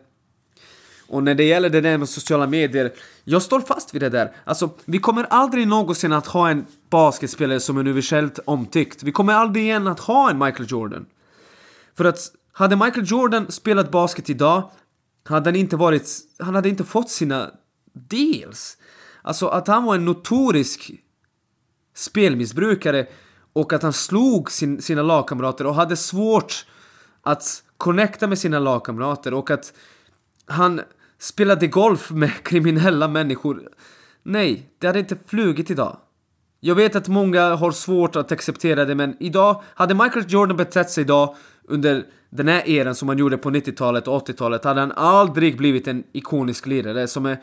[1.06, 2.92] Och när det gäller det där med sociala medier,
[3.24, 4.32] jag står fast vid det där.
[4.44, 9.02] Alltså, vi kommer aldrig någonsin att ha en basketspelare som är universellt omtyckt.
[9.02, 11.06] Vi kommer aldrig igen att ha en Michael Jordan.
[11.96, 12.18] För att
[12.52, 14.70] hade Michael Jordan spelat basket idag,
[15.24, 16.08] hade han inte varit...
[16.38, 17.50] Han hade inte fått sina
[17.92, 18.76] deals.
[19.24, 20.92] Alltså att han var en notorisk
[21.94, 23.06] spelmissbrukare
[23.52, 26.66] och att han slog sin, sina lagkamrater och hade svårt
[27.22, 29.72] att connecta med sina lagkamrater och att
[30.46, 30.80] han
[31.18, 33.68] spelade golf med kriminella människor.
[34.22, 35.96] Nej, det hade inte flugit idag.
[36.60, 40.90] Jag vet att många har svårt att acceptera det, men idag, hade Michael Jordan betett
[40.90, 41.36] sig idag
[41.68, 45.88] under den här eran som han gjorde på 90-talet och 80-talet, hade han aldrig blivit
[45.88, 47.38] en ikonisk lirare som är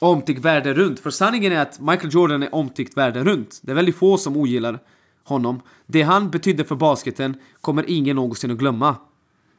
[0.00, 1.00] omtyckt världen runt.
[1.00, 3.60] För sanningen är att Michael Jordan är omtyckt världen runt.
[3.62, 4.78] Det är väldigt få som ogillar
[5.24, 5.60] honom.
[5.86, 8.96] Det han betydde för basketen kommer ingen någonsin att glömma.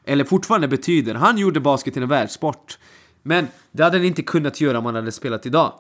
[0.06, 1.16] Eller fortfarande betyder.
[1.16, 2.80] Han gjorde basket till en världssport.
[3.24, 5.74] Men det hade han inte kunnat göra om han hade spelat idag.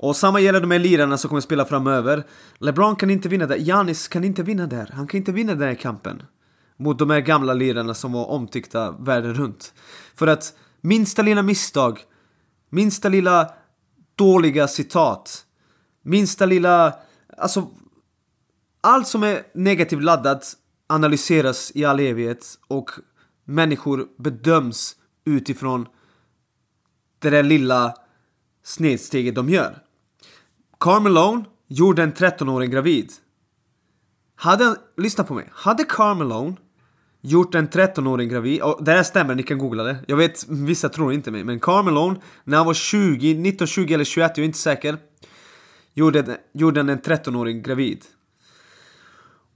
[0.00, 2.24] Och samma gäller de här lirarna som kommer spela framöver.
[2.58, 3.56] LeBron kan inte vinna där.
[3.60, 4.90] Janis kan inte vinna där.
[4.92, 6.22] Han kan inte vinna den här kampen.
[6.76, 9.74] Mot de här gamla lirarna som var omtyckta världen runt.
[10.14, 11.98] För att minsta lilla misstag,
[12.70, 13.54] minsta lilla
[14.14, 15.46] dåliga citat,
[16.02, 16.94] minsta lilla...
[17.36, 17.68] Alltså...
[18.80, 22.90] Allt som är negativt laddat analyseras i all evighet och
[23.44, 25.86] människor bedöms utifrån
[27.18, 27.94] det där lilla
[28.62, 29.82] snedsteget de gör.
[30.80, 33.12] Carmelone gjorde en 13-åring gravid.
[34.34, 36.56] Hade, lyssna på mig, hade Carmelone
[37.20, 39.96] gjort en 13-åring gravid, och det här stämmer, ni kan googla det.
[40.06, 44.04] Jag vet, vissa tror inte mig, men Carmelone, när han var 20, 19, 20 eller
[44.04, 44.96] 21, jag är inte säker,
[45.94, 48.04] gjorde, gjorde en 13-åring gravid.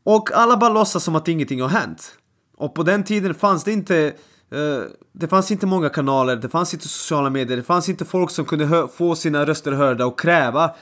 [0.05, 2.15] Och alla bara låtsas som att ingenting har hänt.
[2.57, 4.15] Och på den tiden fanns det inte
[4.55, 8.31] Uh, det fanns inte många kanaler, det fanns inte sociala medier, det fanns inte folk
[8.31, 10.75] som kunde få sina röster hörda och kräva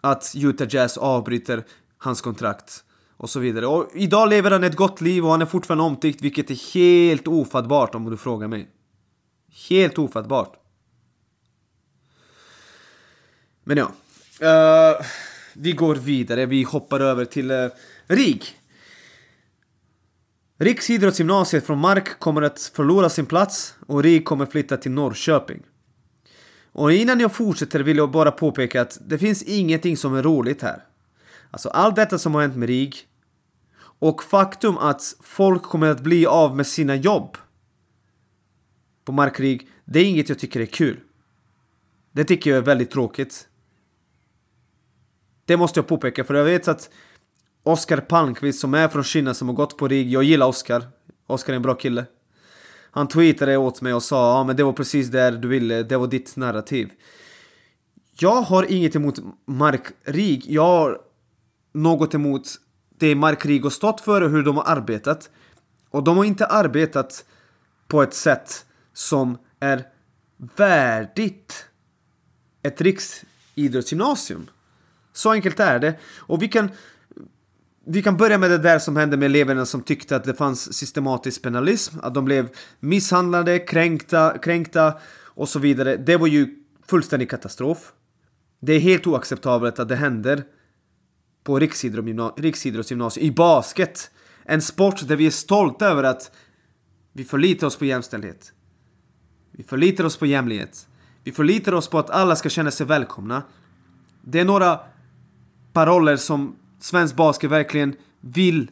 [0.00, 1.64] att Utah Jazz avbryter
[1.98, 2.84] hans kontrakt
[3.20, 3.66] och så vidare.
[3.66, 7.28] Och idag lever han ett gott liv och han är fortfarande omtyckt, vilket är helt
[7.28, 8.68] ofattbart om du frågar mig.
[9.68, 10.56] Helt ofattbart.
[13.64, 13.92] Men ja.
[14.42, 15.06] Uh,
[15.54, 17.70] vi går vidare, vi hoppar över till uh,
[18.06, 18.44] RIG.
[20.58, 25.62] Riksidrottsgymnasiet från Mark kommer att förlora sin plats och RIG kommer flytta till Norrköping.
[26.72, 30.62] Och innan jag fortsätter vill jag bara påpeka att det finns ingenting som är roligt
[30.62, 30.84] här.
[31.50, 33.06] Alltså allt detta som har hänt med RIG
[34.00, 37.36] och faktum att folk kommer att bli av med sina jobb
[39.04, 41.00] på markkrig, det är inget jag tycker är kul.
[42.12, 43.48] Det tycker jag är väldigt tråkigt.
[45.44, 46.90] Det måste jag påpeka för jag vet att
[47.62, 50.82] Oskar Palmqvist som är från Kina som har gått på RIG, jag gillar Oskar.
[51.26, 52.04] Oskar är en bra kille.
[52.90, 55.96] Han tweetade åt mig och sa ja men det var precis där du ville, det
[55.96, 56.90] var ditt narrativ.
[58.18, 61.00] Jag har inget emot markrig, jag har
[61.72, 62.48] något emot
[63.00, 65.30] det Mark Rigo har stått för och hur de har arbetat.
[65.90, 67.24] Och de har inte arbetat
[67.88, 69.84] på ett sätt som är
[70.56, 71.66] värdigt
[72.62, 74.50] ett riksidrottsgymnasium.
[75.12, 75.98] Så enkelt är det.
[76.18, 76.70] Och vi kan
[77.84, 80.72] vi kan börja med det där som hände med eleverna som tyckte att det fanns
[80.72, 82.48] systematisk penalism, att de blev
[82.80, 85.96] misshandlade, kränkta, kränkta och så vidare.
[85.96, 86.48] Det var ju
[86.86, 87.92] fullständig katastrof.
[88.60, 90.44] Det är helt oacceptabelt att det händer
[91.50, 91.58] på
[92.36, 94.10] riksidrottsgymnasiet i basket.
[94.44, 96.30] En sport där vi är stolta över att
[97.12, 98.52] vi förlitar oss på jämställdhet.
[99.50, 100.88] Vi förlitar oss på jämlikhet.
[101.24, 103.42] Vi förlitar oss på att alla ska känna sig välkomna.
[104.22, 104.80] Det är några
[105.72, 108.70] paroller som svensk basket verkligen vill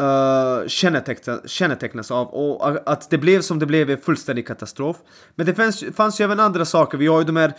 [0.00, 2.26] uh, känneteckna, kännetecknas av.
[2.26, 4.96] Och att det blev som det blev är fullständig katastrof.
[5.34, 6.98] Men det fanns, fanns ju även andra saker.
[6.98, 7.54] Vi har ju de här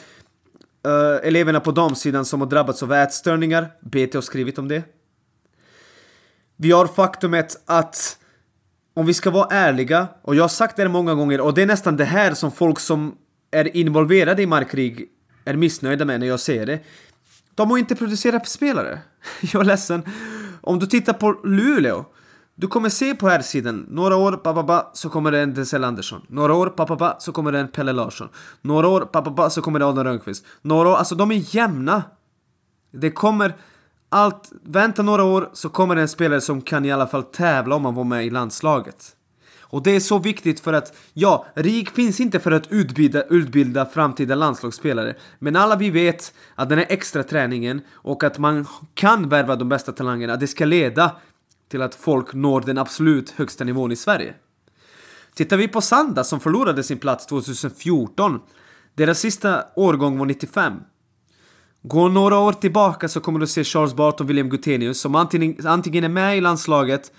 [0.88, 3.72] uh, eleverna på damsidan som har drabbats av ätstörningar.
[3.82, 4.84] BT har skrivit om det.
[6.56, 8.18] Vi har faktumet att
[8.94, 11.66] om vi ska vara ärliga, och jag har sagt det många gånger, och det är
[11.66, 13.16] nästan det här som folk som
[13.52, 15.08] är involverade i markkrig
[15.46, 16.80] är missnöjda med när jag säger det.
[17.56, 19.00] De har inte producerat spelare.
[19.42, 20.04] Jag är ledsen.
[20.62, 22.06] Om du tittar på Luleå.
[22.56, 26.22] Du kommer se på här sidan, några år pappa så kommer det en Denzel Andersson.
[26.28, 28.30] Några år pappa så kommer det en Pelle Larsson.
[28.62, 30.46] Några år pappa så kommer det Adam Rönnqvist.
[30.62, 32.04] Några år, alltså de är jämna.
[32.92, 33.56] Det kommer
[34.10, 37.76] allt, vänta några år så kommer det en spelare som kan i alla fall tävla
[37.76, 39.16] om man var med i landslaget.
[39.72, 43.86] Och det är så viktigt för att, ja, RIG finns inte för att utbilda, utbilda
[43.86, 45.16] framtida landslagsspelare.
[45.40, 49.70] Men alla vi vet att den här extra träningen och att man kan värva de
[49.70, 51.16] bästa talangerna, det ska leda
[51.72, 54.34] till att folk når den absolut högsta nivån i Sverige.
[55.34, 58.40] Tittar vi på Sanda som förlorade sin plats 2014,
[58.96, 60.74] deras sista årgång var 95.
[61.84, 65.68] Gå några år tillbaka så kommer du se Charles Barton och William Gutenius som antingen,
[65.68, 67.12] antingen är med i landslaget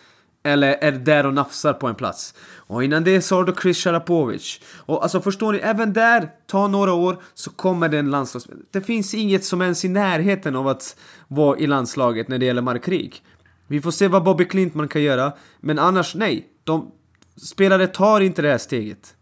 [0.43, 2.35] eller är där och nafsar på en plats.
[2.55, 4.61] Och innan det så har du Chris Sharapovic.
[4.77, 8.65] Och alltså förstår ni, även där, ta några år så kommer det en landslagsspelare.
[8.71, 10.97] Det finns inget som ens i närheten av att
[11.29, 13.23] vara i landslaget när det gäller markkrig.
[13.67, 16.49] Vi får se vad Bobby Klintman kan göra, men annars nej.
[16.65, 16.93] De
[17.37, 19.17] spelare tar inte det här steget.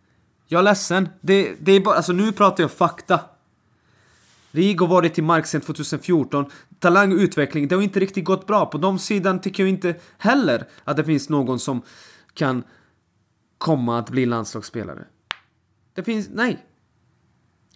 [0.46, 1.08] Jag är ledsen.
[1.20, 3.20] Det, det är bara, alltså nu pratar jag fakta.
[4.50, 6.50] Rigo varit i mark sedan 2014.
[6.78, 8.66] Talangutveckling, det har inte riktigt gått bra.
[8.66, 11.82] På de sidan tycker jag inte heller att det finns någon som
[12.34, 12.64] kan
[13.58, 15.04] komma att bli landslagsspelare.
[15.94, 16.66] Det finns, nej.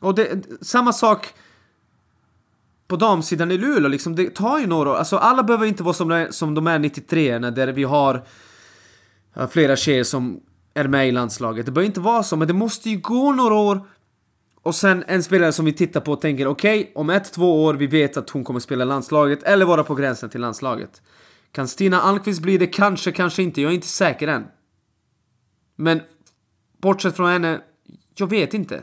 [0.01, 1.35] Och det, samma sak
[2.95, 4.97] på damsidan i Luleå, liksom, det tar ju några år.
[4.97, 7.85] Alltså alla behöver inte vara som de är, som de är 93 när där vi
[7.85, 8.23] har
[9.51, 10.41] flera tjejer som
[10.75, 11.67] är med i landslaget.
[11.67, 13.81] Det behöver inte vara så, men det måste ju gå några år
[14.63, 17.65] och sen en spelare som vi tittar på och tänker okej, okay, om ett, två
[17.65, 21.03] år vi vet att hon kommer spela landslaget eller vara på gränsen till landslaget.
[21.53, 22.67] Kan Stina Almqvist bli det?
[22.67, 23.63] Kanske, kanske inte.
[23.63, 24.45] Jag är inte säker än.
[25.77, 26.01] Men
[26.81, 27.61] bortsett från henne,
[28.15, 28.83] jag vet inte.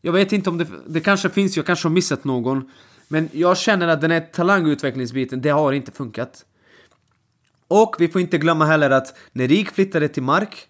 [0.00, 2.70] Jag vet inte om det, det kanske finns, jag kanske har missat någon.
[3.12, 6.44] Men jag känner att den här talangutvecklingsbiten, det har inte funkat.
[7.68, 10.68] Och vi får inte glömma heller att när RIK flyttade till Mark,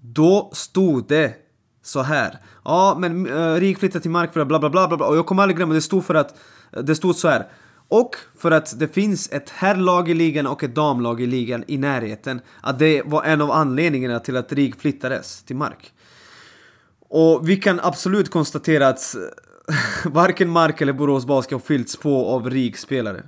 [0.00, 1.34] då stod det
[1.82, 2.38] så här.
[2.64, 5.26] Ja, men uh, Rik flyttade till mark för att bla bla bla bla och jag
[5.26, 6.38] kommer aldrig glömma, det stod för att,
[6.82, 7.48] det stod så här.
[7.88, 11.78] Och för att det finns ett herrlag i ligan och ett damlag i ligan i
[11.78, 12.40] närheten.
[12.60, 15.92] Att det var en av anledningarna till att RIG flyttades till Mark.
[17.08, 19.16] Och vi kan absolut konstatera att
[20.04, 23.22] varken Mark eller Borås Basket har fyllts på av RIG-spelare.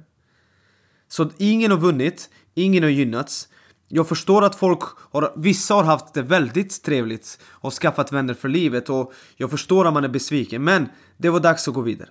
[1.09, 3.49] Så ingen har vunnit, ingen har gynnats.
[3.89, 8.49] Jag förstår att folk har, vissa har haft det väldigt trevligt och skaffat vänner för
[8.49, 12.11] livet och jag förstår att man är besviken men det var dags att gå vidare.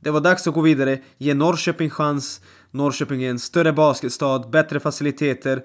[0.00, 2.40] Det var dags att gå vidare, ge Norrköping chans.
[2.70, 5.64] Norrköping är en större basketstad, bättre faciliteter.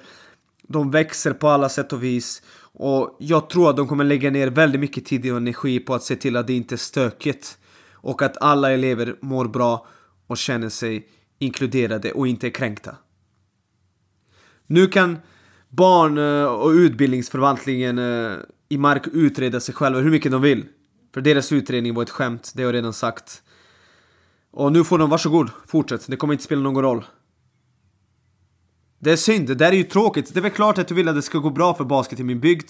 [0.67, 2.41] De växer på alla sätt och vis.
[2.73, 6.03] Och jag tror att de kommer lägga ner väldigt mycket tid och energi på att
[6.03, 7.57] se till att det inte är stökigt.
[8.03, 9.87] Och att alla elever mår bra
[10.27, 12.95] och känner sig inkluderade och inte är kränkta.
[14.67, 15.17] Nu kan
[15.69, 18.37] barn eh, och utbildningsförvaltningen eh,
[18.69, 20.65] i Mark utreda sig själva hur mycket de vill.
[21.13, 23.41] För deras utredning var ett skämt, det har jag redan sagt.
[24.51, 26.07] Och nu får de, varsågod, fortsätt.
[26.07, 27.05] Det kommer inte spela någon roll.
[28.99, 30.33] Det är synd, det där är ju tråkigt.
[30.33, 32.23] Det är väl klart att du vill att det ska gå bra för basket i
[32.23, 32.69] min bygd.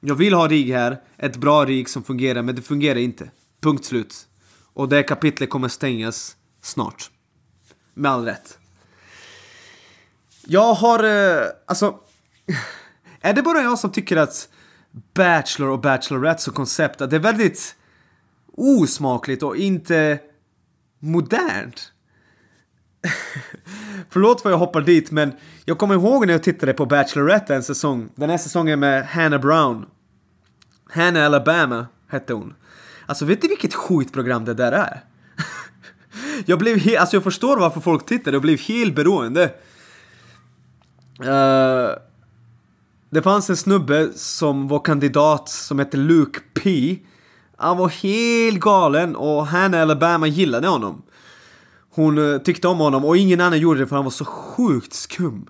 [0.00, 3.30] Jag vill ha RIG här, ett bra RIG som fungerar, men det fungerar inte.
[3.60, 4.26] Punkt slut.
[4.74, 7.10] Och det kapitlet kommer stängas snart.
[7.94, 8.58] Med all rätt.
[10.46, 11.98] Jag har, eh, alltså...
[13.20, 14.48] Är det bara jag som tycker att
[15.14, 17.76] Bachelor och Bachelorette som koncept, att det är väldigt
[18.52, 20.18] osmakligt och inte
[20.98, 21.92] modernt.
[24.10, 25.32] Förlåt vad jag hoppar dit, men
[25.64, 28.08] jag kommer ihåg när jag tittade på Bachelorette en säsong.
[28.14, 29.86] Den här säsongen med Hannah Brown.
[30.90, 32.54] Hannah Alabama hette hon.
[33.06, 35.04] Alltså vet du vilket skitprogram det där är?
[36.46, 39.44] jag blev helt, alltså jag förstår varför folk tittar, jag blev helt beroende.
[41.20, 41.90] Uh,
[43.10, 46.98] det fanns en snubbe som var kandidat som hette Luke P.
[47.56, 51.02] Han var helt galen och Hannah Alabama gillade honom.
[51.90, 54.92] Hon eh, tyckte om honom och ingen annan gjorde det för han var så sjukt
[54.92, 55.46] skum.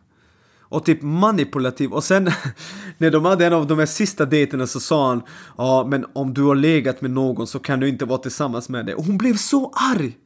[0.74, 1.92] Och typ manipulativ.
[1.92, 2.30] Och sen
[2.98, 5.22] när de hade en av de här sista dejterna så sa han
[5.58, 8.86] Ja men om du har legat med någon så kan du inte vara tillsammans med
[8.86, 8.94] det.
[8.94, 10.18] Och hon blev så arg!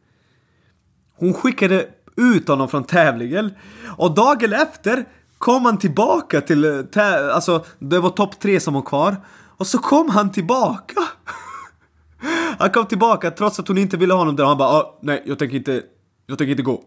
[1.16, 3.50] Hon skickade ut honom från tävlingen.
[3.96, 5.04] Och dagen efter
[5.38, 9.16] kom han tillbaka till, eh, alltså det var topp tre som var kvar.
[9.56, 10.94] Och så kom han tillbaka!
[12.58, 14.98] Han kom tillbaka trots att hon inte ville ha honom där och han bara ah,
[15.02, 15.82] nej jag tänker inte,
[16.26, 16.82] jag tänker inte gå.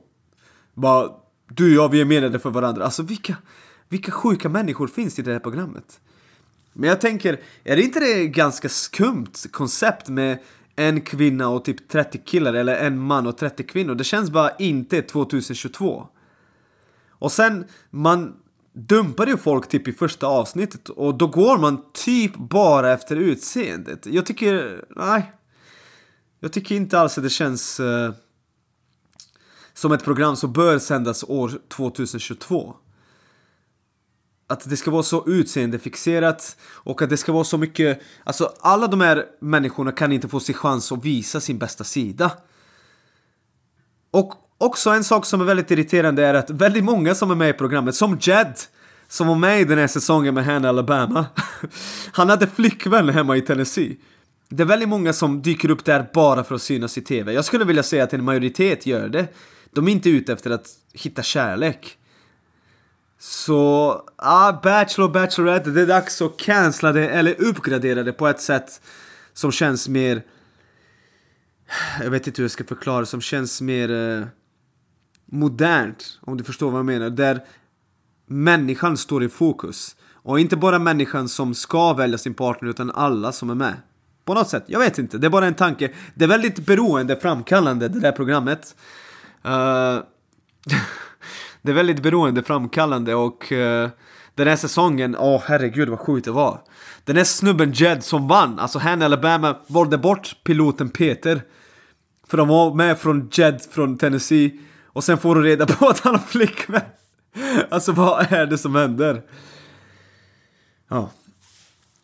[0.74, 1.10] Bara,
[1.56, 2.84] du och jag vi är menade för varandra.
[2.86, 3.38] Alltså vilka,
[3.90, 6.00] vilka sjuka människor finns i det här programmet?
[6.74, 10.40] Men jag tänker, är det inte det ganska skumt koncept med
[10.76, 13.96] en kvinna och typ 30 killar eller en man och 30 kvinnor?
[13.96, 16.08] Det känns bara inte 2022.
[17.10, 18.36] Och sen, man
[18.74, 24.06] dumpar ju folk typ i första avsnittet och då går man typ bara efter utseendet.
[24.06, 25.34] Jag tycker, nej.
[26.40, 28.12] Jag tycker inte alls att det känns uh,
[29.82, 32.76] som ett program som bör sändas år 2022.
[34.48, 38.02] Att det ska vara så utseendefixerat och att det ska vara så mycket...
[38.24, 42.32] Alltså alla de här människorna kan inte få sin chans att visa sin bästa sida.
[44.12, 47.50] Och också en sak som är väldigt irriterande är att väldigt många som är med
[47.50, 48.54] i programmet, som Jed,
[49.08, 51.26] som var med i den här säsongen med Hannah Alabama,
[52.12, 53.98] han hade flickvän hemma i Tennessee.
[54.50, 57.34] Det är väldigt många som dyker upp där bara för att synas i TV.
[57.34, 59.28] Jag skulle vilja säga att en majoritet gör det.
[59.74, 61.98] De är inte ute efter att hitta kärlek.
[63.20, 68.28] Så, ah, Bachelor och Bachelorette, det är dags att cancella det eller uppgradera det på
[68.28, 68.82] ett sätt
[69.34, 70.24] som känns mer...
[72.04, 74.26] Jag vet inte hur jag ska förklara, som känns mer eh,
[75.26, 77.10] modernt, om du förstår vad jag menar.
[77.10, 77.46] Där
[78.26, 79.96] människan står i fokus.
[80.14, 83.74] Och inte bara människan som ska välja sin partner, utan alla som är med.
[84.26, 85.92] På något sätt, jag vet inte, det är bara en tanke.
[86.16, 88.76] Det är väldigt beroende framkallande det där programmet.
[89.46, 89.52] Uh,
[91.62, 93.90] det är väldigt beroendeframkallande och uh,
[94.36, 96.62] den här säsongen, åh oh, herregud vad sjukt det var.
[97.06, 101.42] Den här snubben Jed som vann, alltså han Alabama valde bort piloten Peter.
[102.28, 104.60] För de var med från Jed från Tennessee.
[104.86, 106.82] Och sen får du reda på att han har flickvän.
[107.70, 109.24] Alltså vad är det som händer?
[110.90, 111.10] Ja.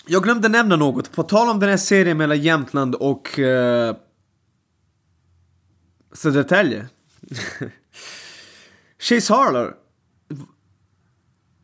[0.06, 1.12] Jag glömde nämna något.
[1.12, 3.96] På tal om den här serien mellan Jämtland och uh,
[6.14, 6.88] Södertälje.
[9.00, 9.74] Chase Harler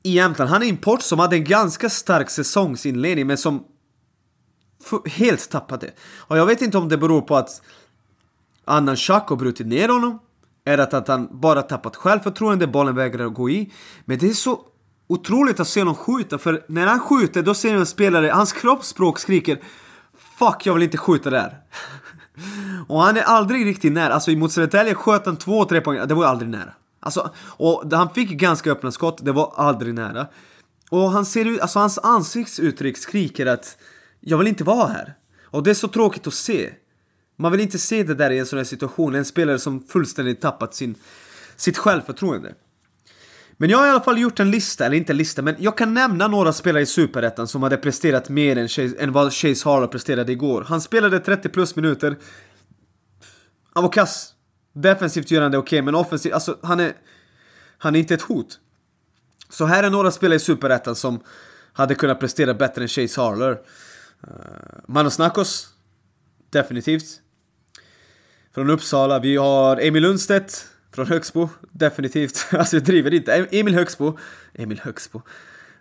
[0.03, 3.63] i Jämtland, han är import som hade en ganska stark säsongsinledning men som
[5.05, 5.91] helt tappade.
[6.17, 7.61] Och jag vet inte om det beror på att
[8.65, 10.19] Annan Schack har brutit ner honom.
[10.65, 13.71] Eller att han bara tappat självförtroende, bollen vägrar gå i.
[14.05, 14.61] Men det är så
[15.07, 19.19] otroligt att se honom skjuta, för när han skjuter då ser en spelare, hans kroppsspråk
[19.19, 19.61] skriker
[20.39, 21.57] fuck jag vill inte skjuta där.
[22.87, 24.13] och han är aldrig riktigt nära.
[24.13, 26.07] Alltså mot Södertälje sköt han två, tre poäng.
[26.07, 26.73] Det var aldrig nära.
[26.99, 30.27] Alltså, och han fick ganska öppna skott, det var aldrig nära.
[30.89, 33.77] Och han ser ut, alltså hans ansiktsuttryck skriker att
[34.19, 35.13] jag vill inte vara här.
[35.43, 36.73] Och det är så tråkigt att se.
[37.35, 40.41] Man vill inte se det där i en sån här situation, en spelare som fullständigt
[40.41, 40.95] tappat sin,
[41.55, 42.55] sitt självförtroende.
[43.63, 45.77] Men jag har i alla fall gjort en lista, eller inte en lista, men jag
[45.77, 49.69] kan nämna några spelare i Superettan som hade presterat mer än, Chase, än vad Chase
[49.69, 50.65] Harlow presterade igår.
[50.67, 52.17] Han spelade 30 plus minuter.
[53.73, 54.33] Han var kass.
[54.73, 56.93] Defensivt gör han det okej, okay, men offensivt, alltså han är...
[57.77, 58.59] Han är inte ett hot.
[59.49, 61.19] Så här är några spelare i Superettan som
[61.73, 63.51] hade kunnat prestera bättre än Chase Harler.
[63.51, 63.59] Uh,
[64.87, 65.69] Manos Nakos.
[66.49, 67.21] Definitivt.
[68.53, 69.19] Från Uppsala.
[69.19, 71.49] Vi har Emil Lundstedt från Högsbo.
[71.71, 72.47] Definitivt.
[72.51, 73.47] Alltså jag driver inte.
[73.51, 74.17] Emil Högsbo.
[74.53, 75.21] Emil Högsbo.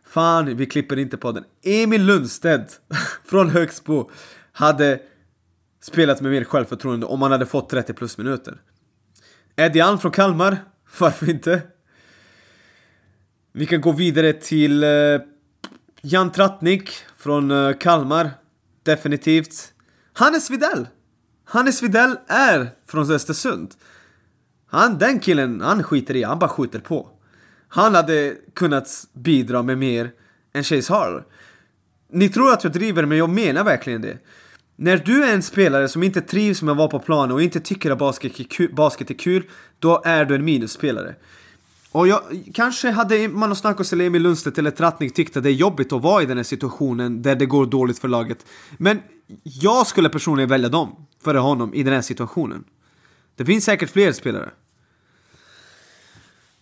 [0.04, 1.44] Fan, vi klipper inte podden.
[1.62, 2.80] Emil Lundstedt
[3.24, 4.10] från Högsbo
[4.52, 5.00] hade
[5.82, 8.60] spelat med mer självförtroende om han hade fått 30 plus minuter.
[9.56, 10.56] Eddie Alm från Kalmar.
[10.98, 11.62] Varför inte?
[13.52, 14.90] Vi kan gå vidare till eh,
[16.00, 18.30] Jan Trattnik från eh, Kalmar.
[18.82, 19.72] Definitivt.
[20.12, 20.88] Hannes Videll.
[21.44, 23.74] Hannes Videll är från Östersund.
[24.72, 27.08] Han, den killen, han skiter i, han bara skjuter på.
[27.68, 30.10] Han hade kunnat bidra med mer
[30.52, 31.24] än Chase Harler.
[32.12, 34.18] Ni tror att jag driver, men jag menar verkligen det.
[34.76, 37.60] När du är en spelare som inte trivs med att vara på planen och inte
[37.60, 37.98] tycker att
[38.74, 39.44] basket är kul,
[39.78, 41.14] då är du en minusspelare.
[41.90, 42.20] Och jag,
[42.54, 46.02] kanske hade Manos Nakos eller Emil Lundstedt eller Trattnik tyckt att det är jobbigt att
[46.02, 48.46] vara i den här situationen där det går dåligt för laget.
[48.78, 49.00] Men
[49.42, 52.64] jag skulle personligen välja dem före honom i den här situationen.
[53.36, 54.50] Det finns säkert fler spelare.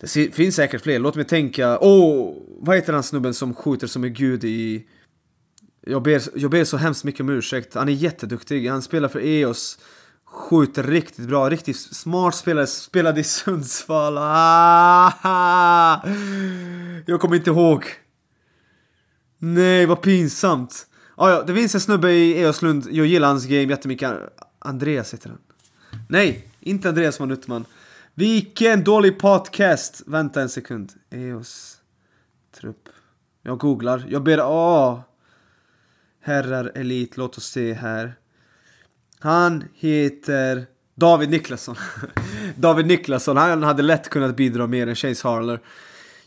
[0.01, 1.79] Det finns säkert fler, låt mig tänka.
[1.79, 4.87] Åh, oh, vad heter han snubben som skjuter som en gud i...
[5.81, 7.75] Jag ber, jag ber så hemskt mycket om ursäkt.
[7.75, 9.79] Han är jätteduktig, han spelar för EOS.
[10.25, 12.67] Skjuter riktigt bra, riktigt smart spelare.
[12.67, 14.17] Spelade i Sundsvall.
[14.17, 16.01] Ah,
[17.05, 17.85] jag kommer inte ihåg.
[19.37, 20.87] Nej, vad pinsamt.
[21.15, 24.13] Ah, ja, det finns en snubbe i Eoslund, jag gillar hans game jättemycket.
[24.59, 25.39] Andreas heter han.
[26.09, 27.65] Nej, inte Andreas von Uttman.
[28.21, 30.03] Vilken dålig podcast!
[30.05, 30.93] Vänta en sekund.
[31.09, 31.77] EOS
[32.55, 32.89] trupp.
[33.43, 34.05] Jag googlar.
[34.09, 34.41] Jag ber...
[34.41, 34.99] Åh!
[36.23, 38.15] Herrar Elit, låt oss se här.
[39.19, 40.65] Han heter
[40.95, 41.75] David Niklasson.
[42.55, 45.59] David Niklasson, han hade lätt kunnat bidra mer än Chase Harler.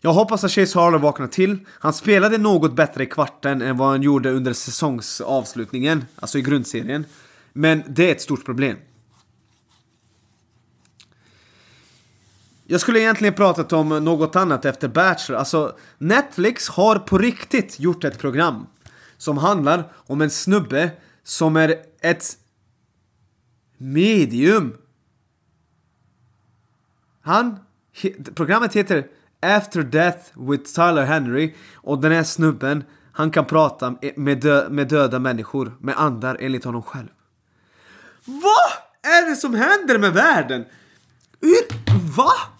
[0.00, 1.58] Jag hoppas att Chase Harler vaknar till.
[1.68, 7.04] Han spelade något bättre i kvarten än vad han gjorde under säsongsavslutningen, alltså i grundserien.
[7.52, 8.76] Men det är ett stort problem.
[12.66, 15.38] Jag skulle egentligen pratat om något annat efter Bachelor.
[15.38, 18.66] Alltså, Netflix har på riktigt gjort ett program
[19.16, 20.90] som handlar om en snubbe
[21.22, 22.36] som är ett
[23.78, 24.76] medium.
[27.22, 27.58] Han,
[28.34, 29.06] programmet heter
[29.40, 34.88] After Death with Tyler Henry och den här snubben, han kan prata med, dö med
[34.88, 37.08] döda människor, med andar enligt honom själv.
[38.24, 38.72] Vad
[39.12, 40.64] är det som händer med världen?
[41.40, 42.53] Hur, va?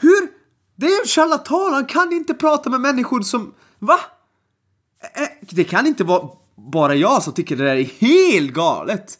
[0.00, 0.28] Hur?
[0.76, 3.54] Det är en charlatan, han kan inte prata med människor som...
[3.78, 4.00] Va?
[5.40, 9.18] Det kan inte vara bara jag som tycker det där är helt galet.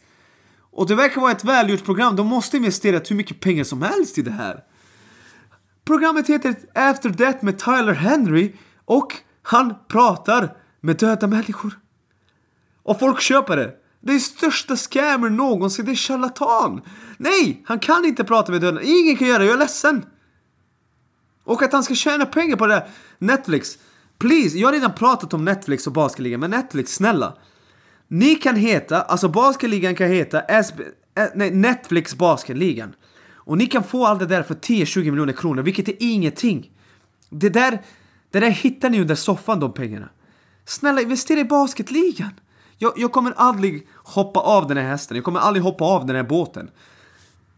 [0.70, 4.18] Och det verkar vara ett välgjort program, de måste investera hur mycket pengar som helst
[4.18, 4.64] i det här.
[5.84, 8.52] Programmet heter After Death med Tyler Henry
[8.84, 11.78] och han pratar med döda människor.
[12.82, 13.74] Och folk köper det.
[14.00, 16.80] Det är största scammer någonsin, det är charlatan!
[17.16, 20.04] Nej, han kan inte prata med döda, ingen kan göra det, jag är ledsen!
[21.50, 22.86] Och att han ska tjäna pengar på det
[23.18, 23.78] Netflix,
[24.18, 27.36] please, jag har redan pratat om Netflix och Basketligan, men Netflix, snälla!
[28.08, 30.82] Ni kan heta, alltså Basketligan kan heta SB,
[31.14, 32.94] eh, nej, Netflix Basketligan.
[33.34, 36.70] Och ni kan få allt det där för 10-20 miljoner kronor, vilket är ingenting.
[37.30, 37.82] Det där,
[38.30, 40.08] det där hittar ni under soffan, de pengarna.
[40.64, 42.30] Snälla, investera i Basketligan!
[42.78, 46.16] Jag, jag kommer aldrig hoppa av den här hästen, jag kommer aldrig hoppa av den
[46.16, 46.70] här båten.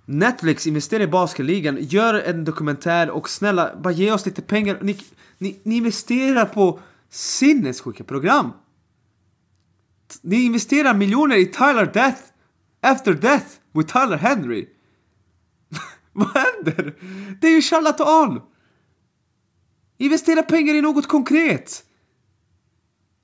[0.05, 4.79] Netflix investerar i basketligan, gör en dokumentär och snälla, bara ge oss lite pengar.
[4.83, 4.99] Ni,
[5.39, 6.81] ni, ni investerar på
[7.11, 8.53] sinnessjuka program.
[10.23, 12.23] Ni investerar miljoner i Tyler Death,
[12.81, 14.69] After Death with Tyler Henry.
[16.13, 16.95] Vad händer?
[17.41, 18.41] Det är ju charlatan!
[19.99, 21.85] Investera pengar i något konkret!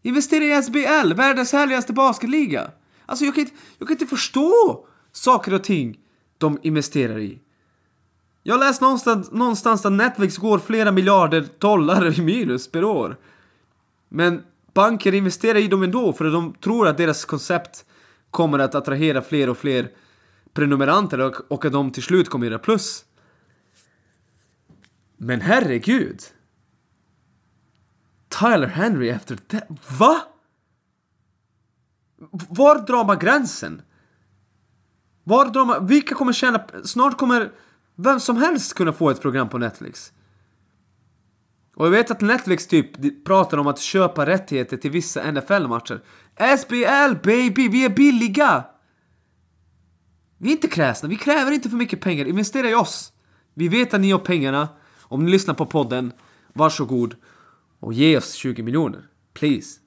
[0.02, 2.70] Investera i SBL, världens härligaste basketliga.
[3.06, 5.98] Alltså jag kan, inte, jag kan inte förstå saker och ting
[6.38, 7.40] de investerar i.
[8.42, 13.16] Jag har läst någonstans, någonstans att Netflix går flera miljarder dollar i minus per år.
[14.08, 14.42] Men
[14.74, 17.84] banker investerar i dem ändå för att de tror att deras koncept
[18.30, 19.90] kommer att attrahera fler och fler
[20.52, 23.04] prenumeranter och, och att de till slut kommer göra plus.
[25.16, 26.20] Men herregud!
[28.28, 29.66] Tyler Henry efter det.
[29.98, 30.20] Va?
[32.48, 33.82] Var drar man gränsen?
[35.28, 35.86] Var de.
[35.86, 36.64] Vilka kommer tjäna...
[36.84, 37.52] Snart kommer
[37.96, 40.12] vem som helst kunna få ett program på Netflix.
[41.76, 46.00] Och jag vet att Netflix typ pratar om att köpa rättigheter till vissa NFL-matcher.
[46.58, 48.64] SBL baby, vi är billiga!
[50.38, 52.24] Vi är inte kräsna, vi kräver inte för mycket pengar.
[52.24, 53.12] Investera i oss.
[53.54, 54.68] Vi vet att ni har pengarna.
[55.00, 56.12] Om ni lyssnar på podden,
[56.52, 57.16] varsågod
[57.80, 59.02] och ge oss 20 miljoner.
[59.34, 59.80] Please.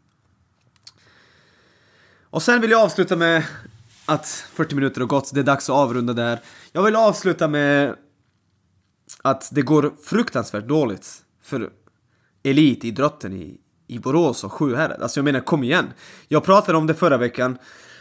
[2.24, 3.46] Och sen vill jag avsluta med
[4.12, 6.40] att 40 minuter har gått, det är dags att avrunda där.
[6.72, 7.96] Jag vill avsluta med
[9.22, 11.70] att det går fruktansvärt dåligt för
[12.44, 13.58] elitidrotten i,
[13.88, 15.02] i Borås och Sjuhärad.
[15.02, 15.94] Alltså jag menar, kom igen!
[16.28, 17.58] Jag pratade om det förra veckan.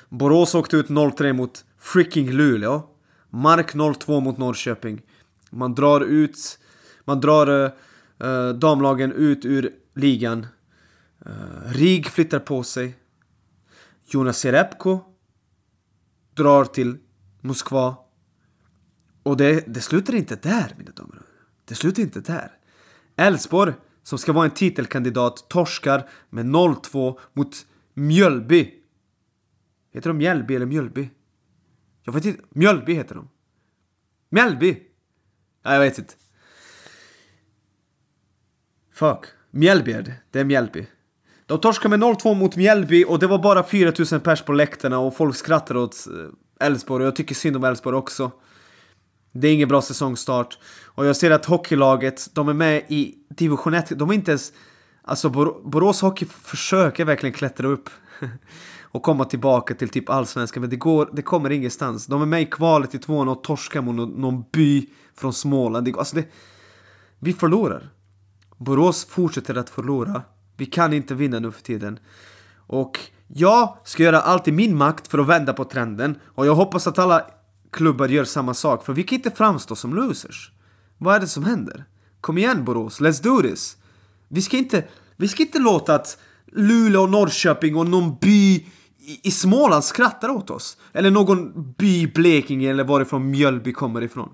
[0.08, 2.82] Borås åkte ut 0-3 mot freaking Luleå.
[3.30, 5.02] Mark 0-2 mot Norrköping.
[5.50, 6.58] Man drar ut...
[7.04, 7.72] Man drar
[8.24, 10.46] uh, damlagen ut ur ligan.
[11.26, 12.94] Uh, Rig flyttar på sig.
[14.06, 15.09] Jonas Jerebko
[16.34, 16.98] drar till
[17.40, 17.96] Moskva.
[19.22, 21.26] Och det, det slutar inte där, mina damer och herrar
[21.64, 22.52] Det slutar inte där.
[23.16, 23.72] Elfsborg,
[24.02, 28.74] som ska vara en titelkandidat, torskar med 0-2 mot Mjölby.
[29.92, 31.10] Heter de Mjällby eller Mjölby?
[32.02, 32.42] Jag vet inte.
[32.50, 33.28] Mjölby heter de.
[34.28, 34.82] Mjällby!
[35.62, 36.14] Ja, jag vet inte.
[38.92, 39.26] Fuck.
[39.50, 40.14] Mjällby är det.
[40.30, 40.86] Det är Mjällby.
[41.50, 45.16] De torskade med 0-2 mot Mjällby och det var bara 4000 pers på läktarna och
[45.16, 48.30] folk skrattade åt eh, Elfsborg och jag tycker synd om Elfsborg också.
[49.32, 50.58] Det är ingen bra säsongstart.
[50.84, 53.98] Och jag ser att hockeylaget, de är med i division 1.
[53.98, 54.52] De är inte ens...
[55.02, 55.30] Alltså
[55.64, 57.90] Borås Hockey försöker verkligen klättra upp.
[58.82, 62.06] och komma tillbaka till typ allsvenskan, men det, går, det kommer ingenstans.
[62.06, 64.86] De är med i kvalet i tvåan och torskar mot någon, någon by
[65.16, 65.84] från Småland.
[65.84, 66.24] Det, alltså det,
[67.18, 67.90] vi förlorar.
[68.56, 70.22] Borås fortsätter att förlora.
[70.60, 71.98] Vi kan inte vinna nu för tiden.
[72.66, 76.54] Och jag ska göra allt i min makt för att vända på trenden och jag
[76.54, 77.26] hoppas att alla
[77.70, 80.52] klubbar gör samma sak för vi kan inte framstå som losers.
[80.98, 81.84] Vad är det som händer?
[82.20, 83.76] Kom igen Borås, let's do this!
[84.28, 84.84] Vi ska inte,
[85.16, 86.18] vi ska inte låta att
[86.52, 88.54] Luleå, Norrköping och någon by
[88.98, 90.76] i, i Småland skrattar åt oss.
[90.92, 94.30] Eller någon by i Blekinge eller varifrån Mjölby kommer ifrån.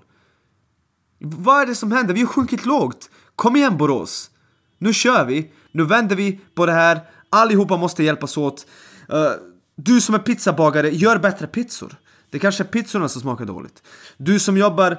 [1.19, 2.13] Vad är det som händer?
[2.13, 3.09] Vi har sjunkit lågt.
[3.35, 4.31] Kom igen Borås!
[4.77, 5.51] Nu kör vi!
[5.77, 7.01] Nu vänder vi på det här.
[7.29, 8.67] Allihopa måste hjälpas åt.
[9.09, 9.31] Eh,
[9.75, 11.95] du som är pizzabagare, gör bättre pizzor.
[12.29, 13.83] Det kanske är pizzorna som smakar dåligt.
[14.17, 14.91] Du som jobbar...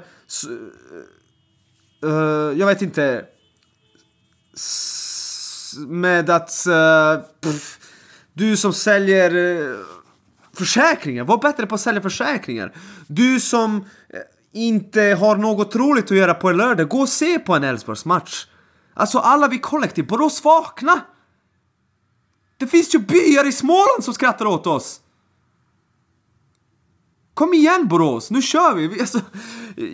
[2.05, 3.25] Uh, jag vet inte...
[5.89, 6.65] Med att...
[6.69, 7.79] Uh, pff,
[8.33, 9.79] du som säljer uh,
[10.53, 12.73] försäkringar, var bättre på att sälja försäkringar.
[13.07, 13.85] Du som
[14.53, 18.05] inte har något roligt att göra på en lördag, gå och se på en Elfsborgs
[18.05, 18.47] match.
[18.99, 21.01] Alltså alla vi kollektiv, Borås vakna!
[22.57, 25.01] Det finns ju byar i Småland som skrattar åt oss!
[27.35, 29.01] Kom igen Borås, nu kör vi!
[29.01, 29.21] Alltså,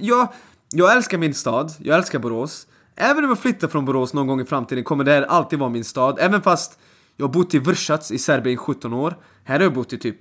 [0.00, 0.28] jag,
[0.70, 2.66] jag älskar min stad, jag älskar Borås.
[2.96, 5.70] Även om jag flyttar från Borås någon gång i framtiden kommer det här alltid vara
[5.70, 6.18] min stad.
[6.20, 6.78] Även fast
[7.16, 9.18] jag har bott i Vršac i Serbien i 17 år.
[9.44, 10.16] Här har jag bott i typ,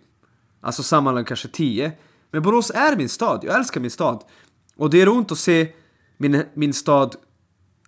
[0.61, 1.91] alltså sammanlagt kanske 10.
[2.31, 4.23] Men Borås är min stad, jag älskar min stad.
[4.75, 5.73] Och det är ont att se
[6.17, 7.15] min, min stad,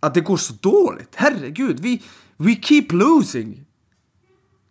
[0.05, 1.13] att det går så dåligt.
[1.15, 2.03] Herregud, vi,
[2.37, 3.65] we keep losing.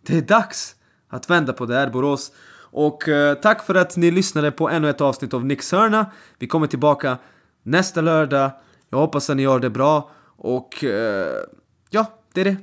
[0.01, 0.75] Det är dags
[1.07, 2.31] att vända på det här Borås.
[2.57, 6.11] Och eh, tack för att ni lyssnade på ännu ett avsnitt av Nix Hörna.
[6.39, 7.17] Vi kommer tillbaka
[7.63, 8.51] nästa lördag.
[8.89, 10.09] Jag hoppas att ni gör det bra.
[10.37, 11.43] Och eh,
[11.89, 12.57] ja, det är det.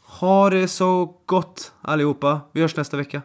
[0.00, 2.40] Ha det så gott allihopa.
[2.52, 3.22] Vi hörs nästa vecka.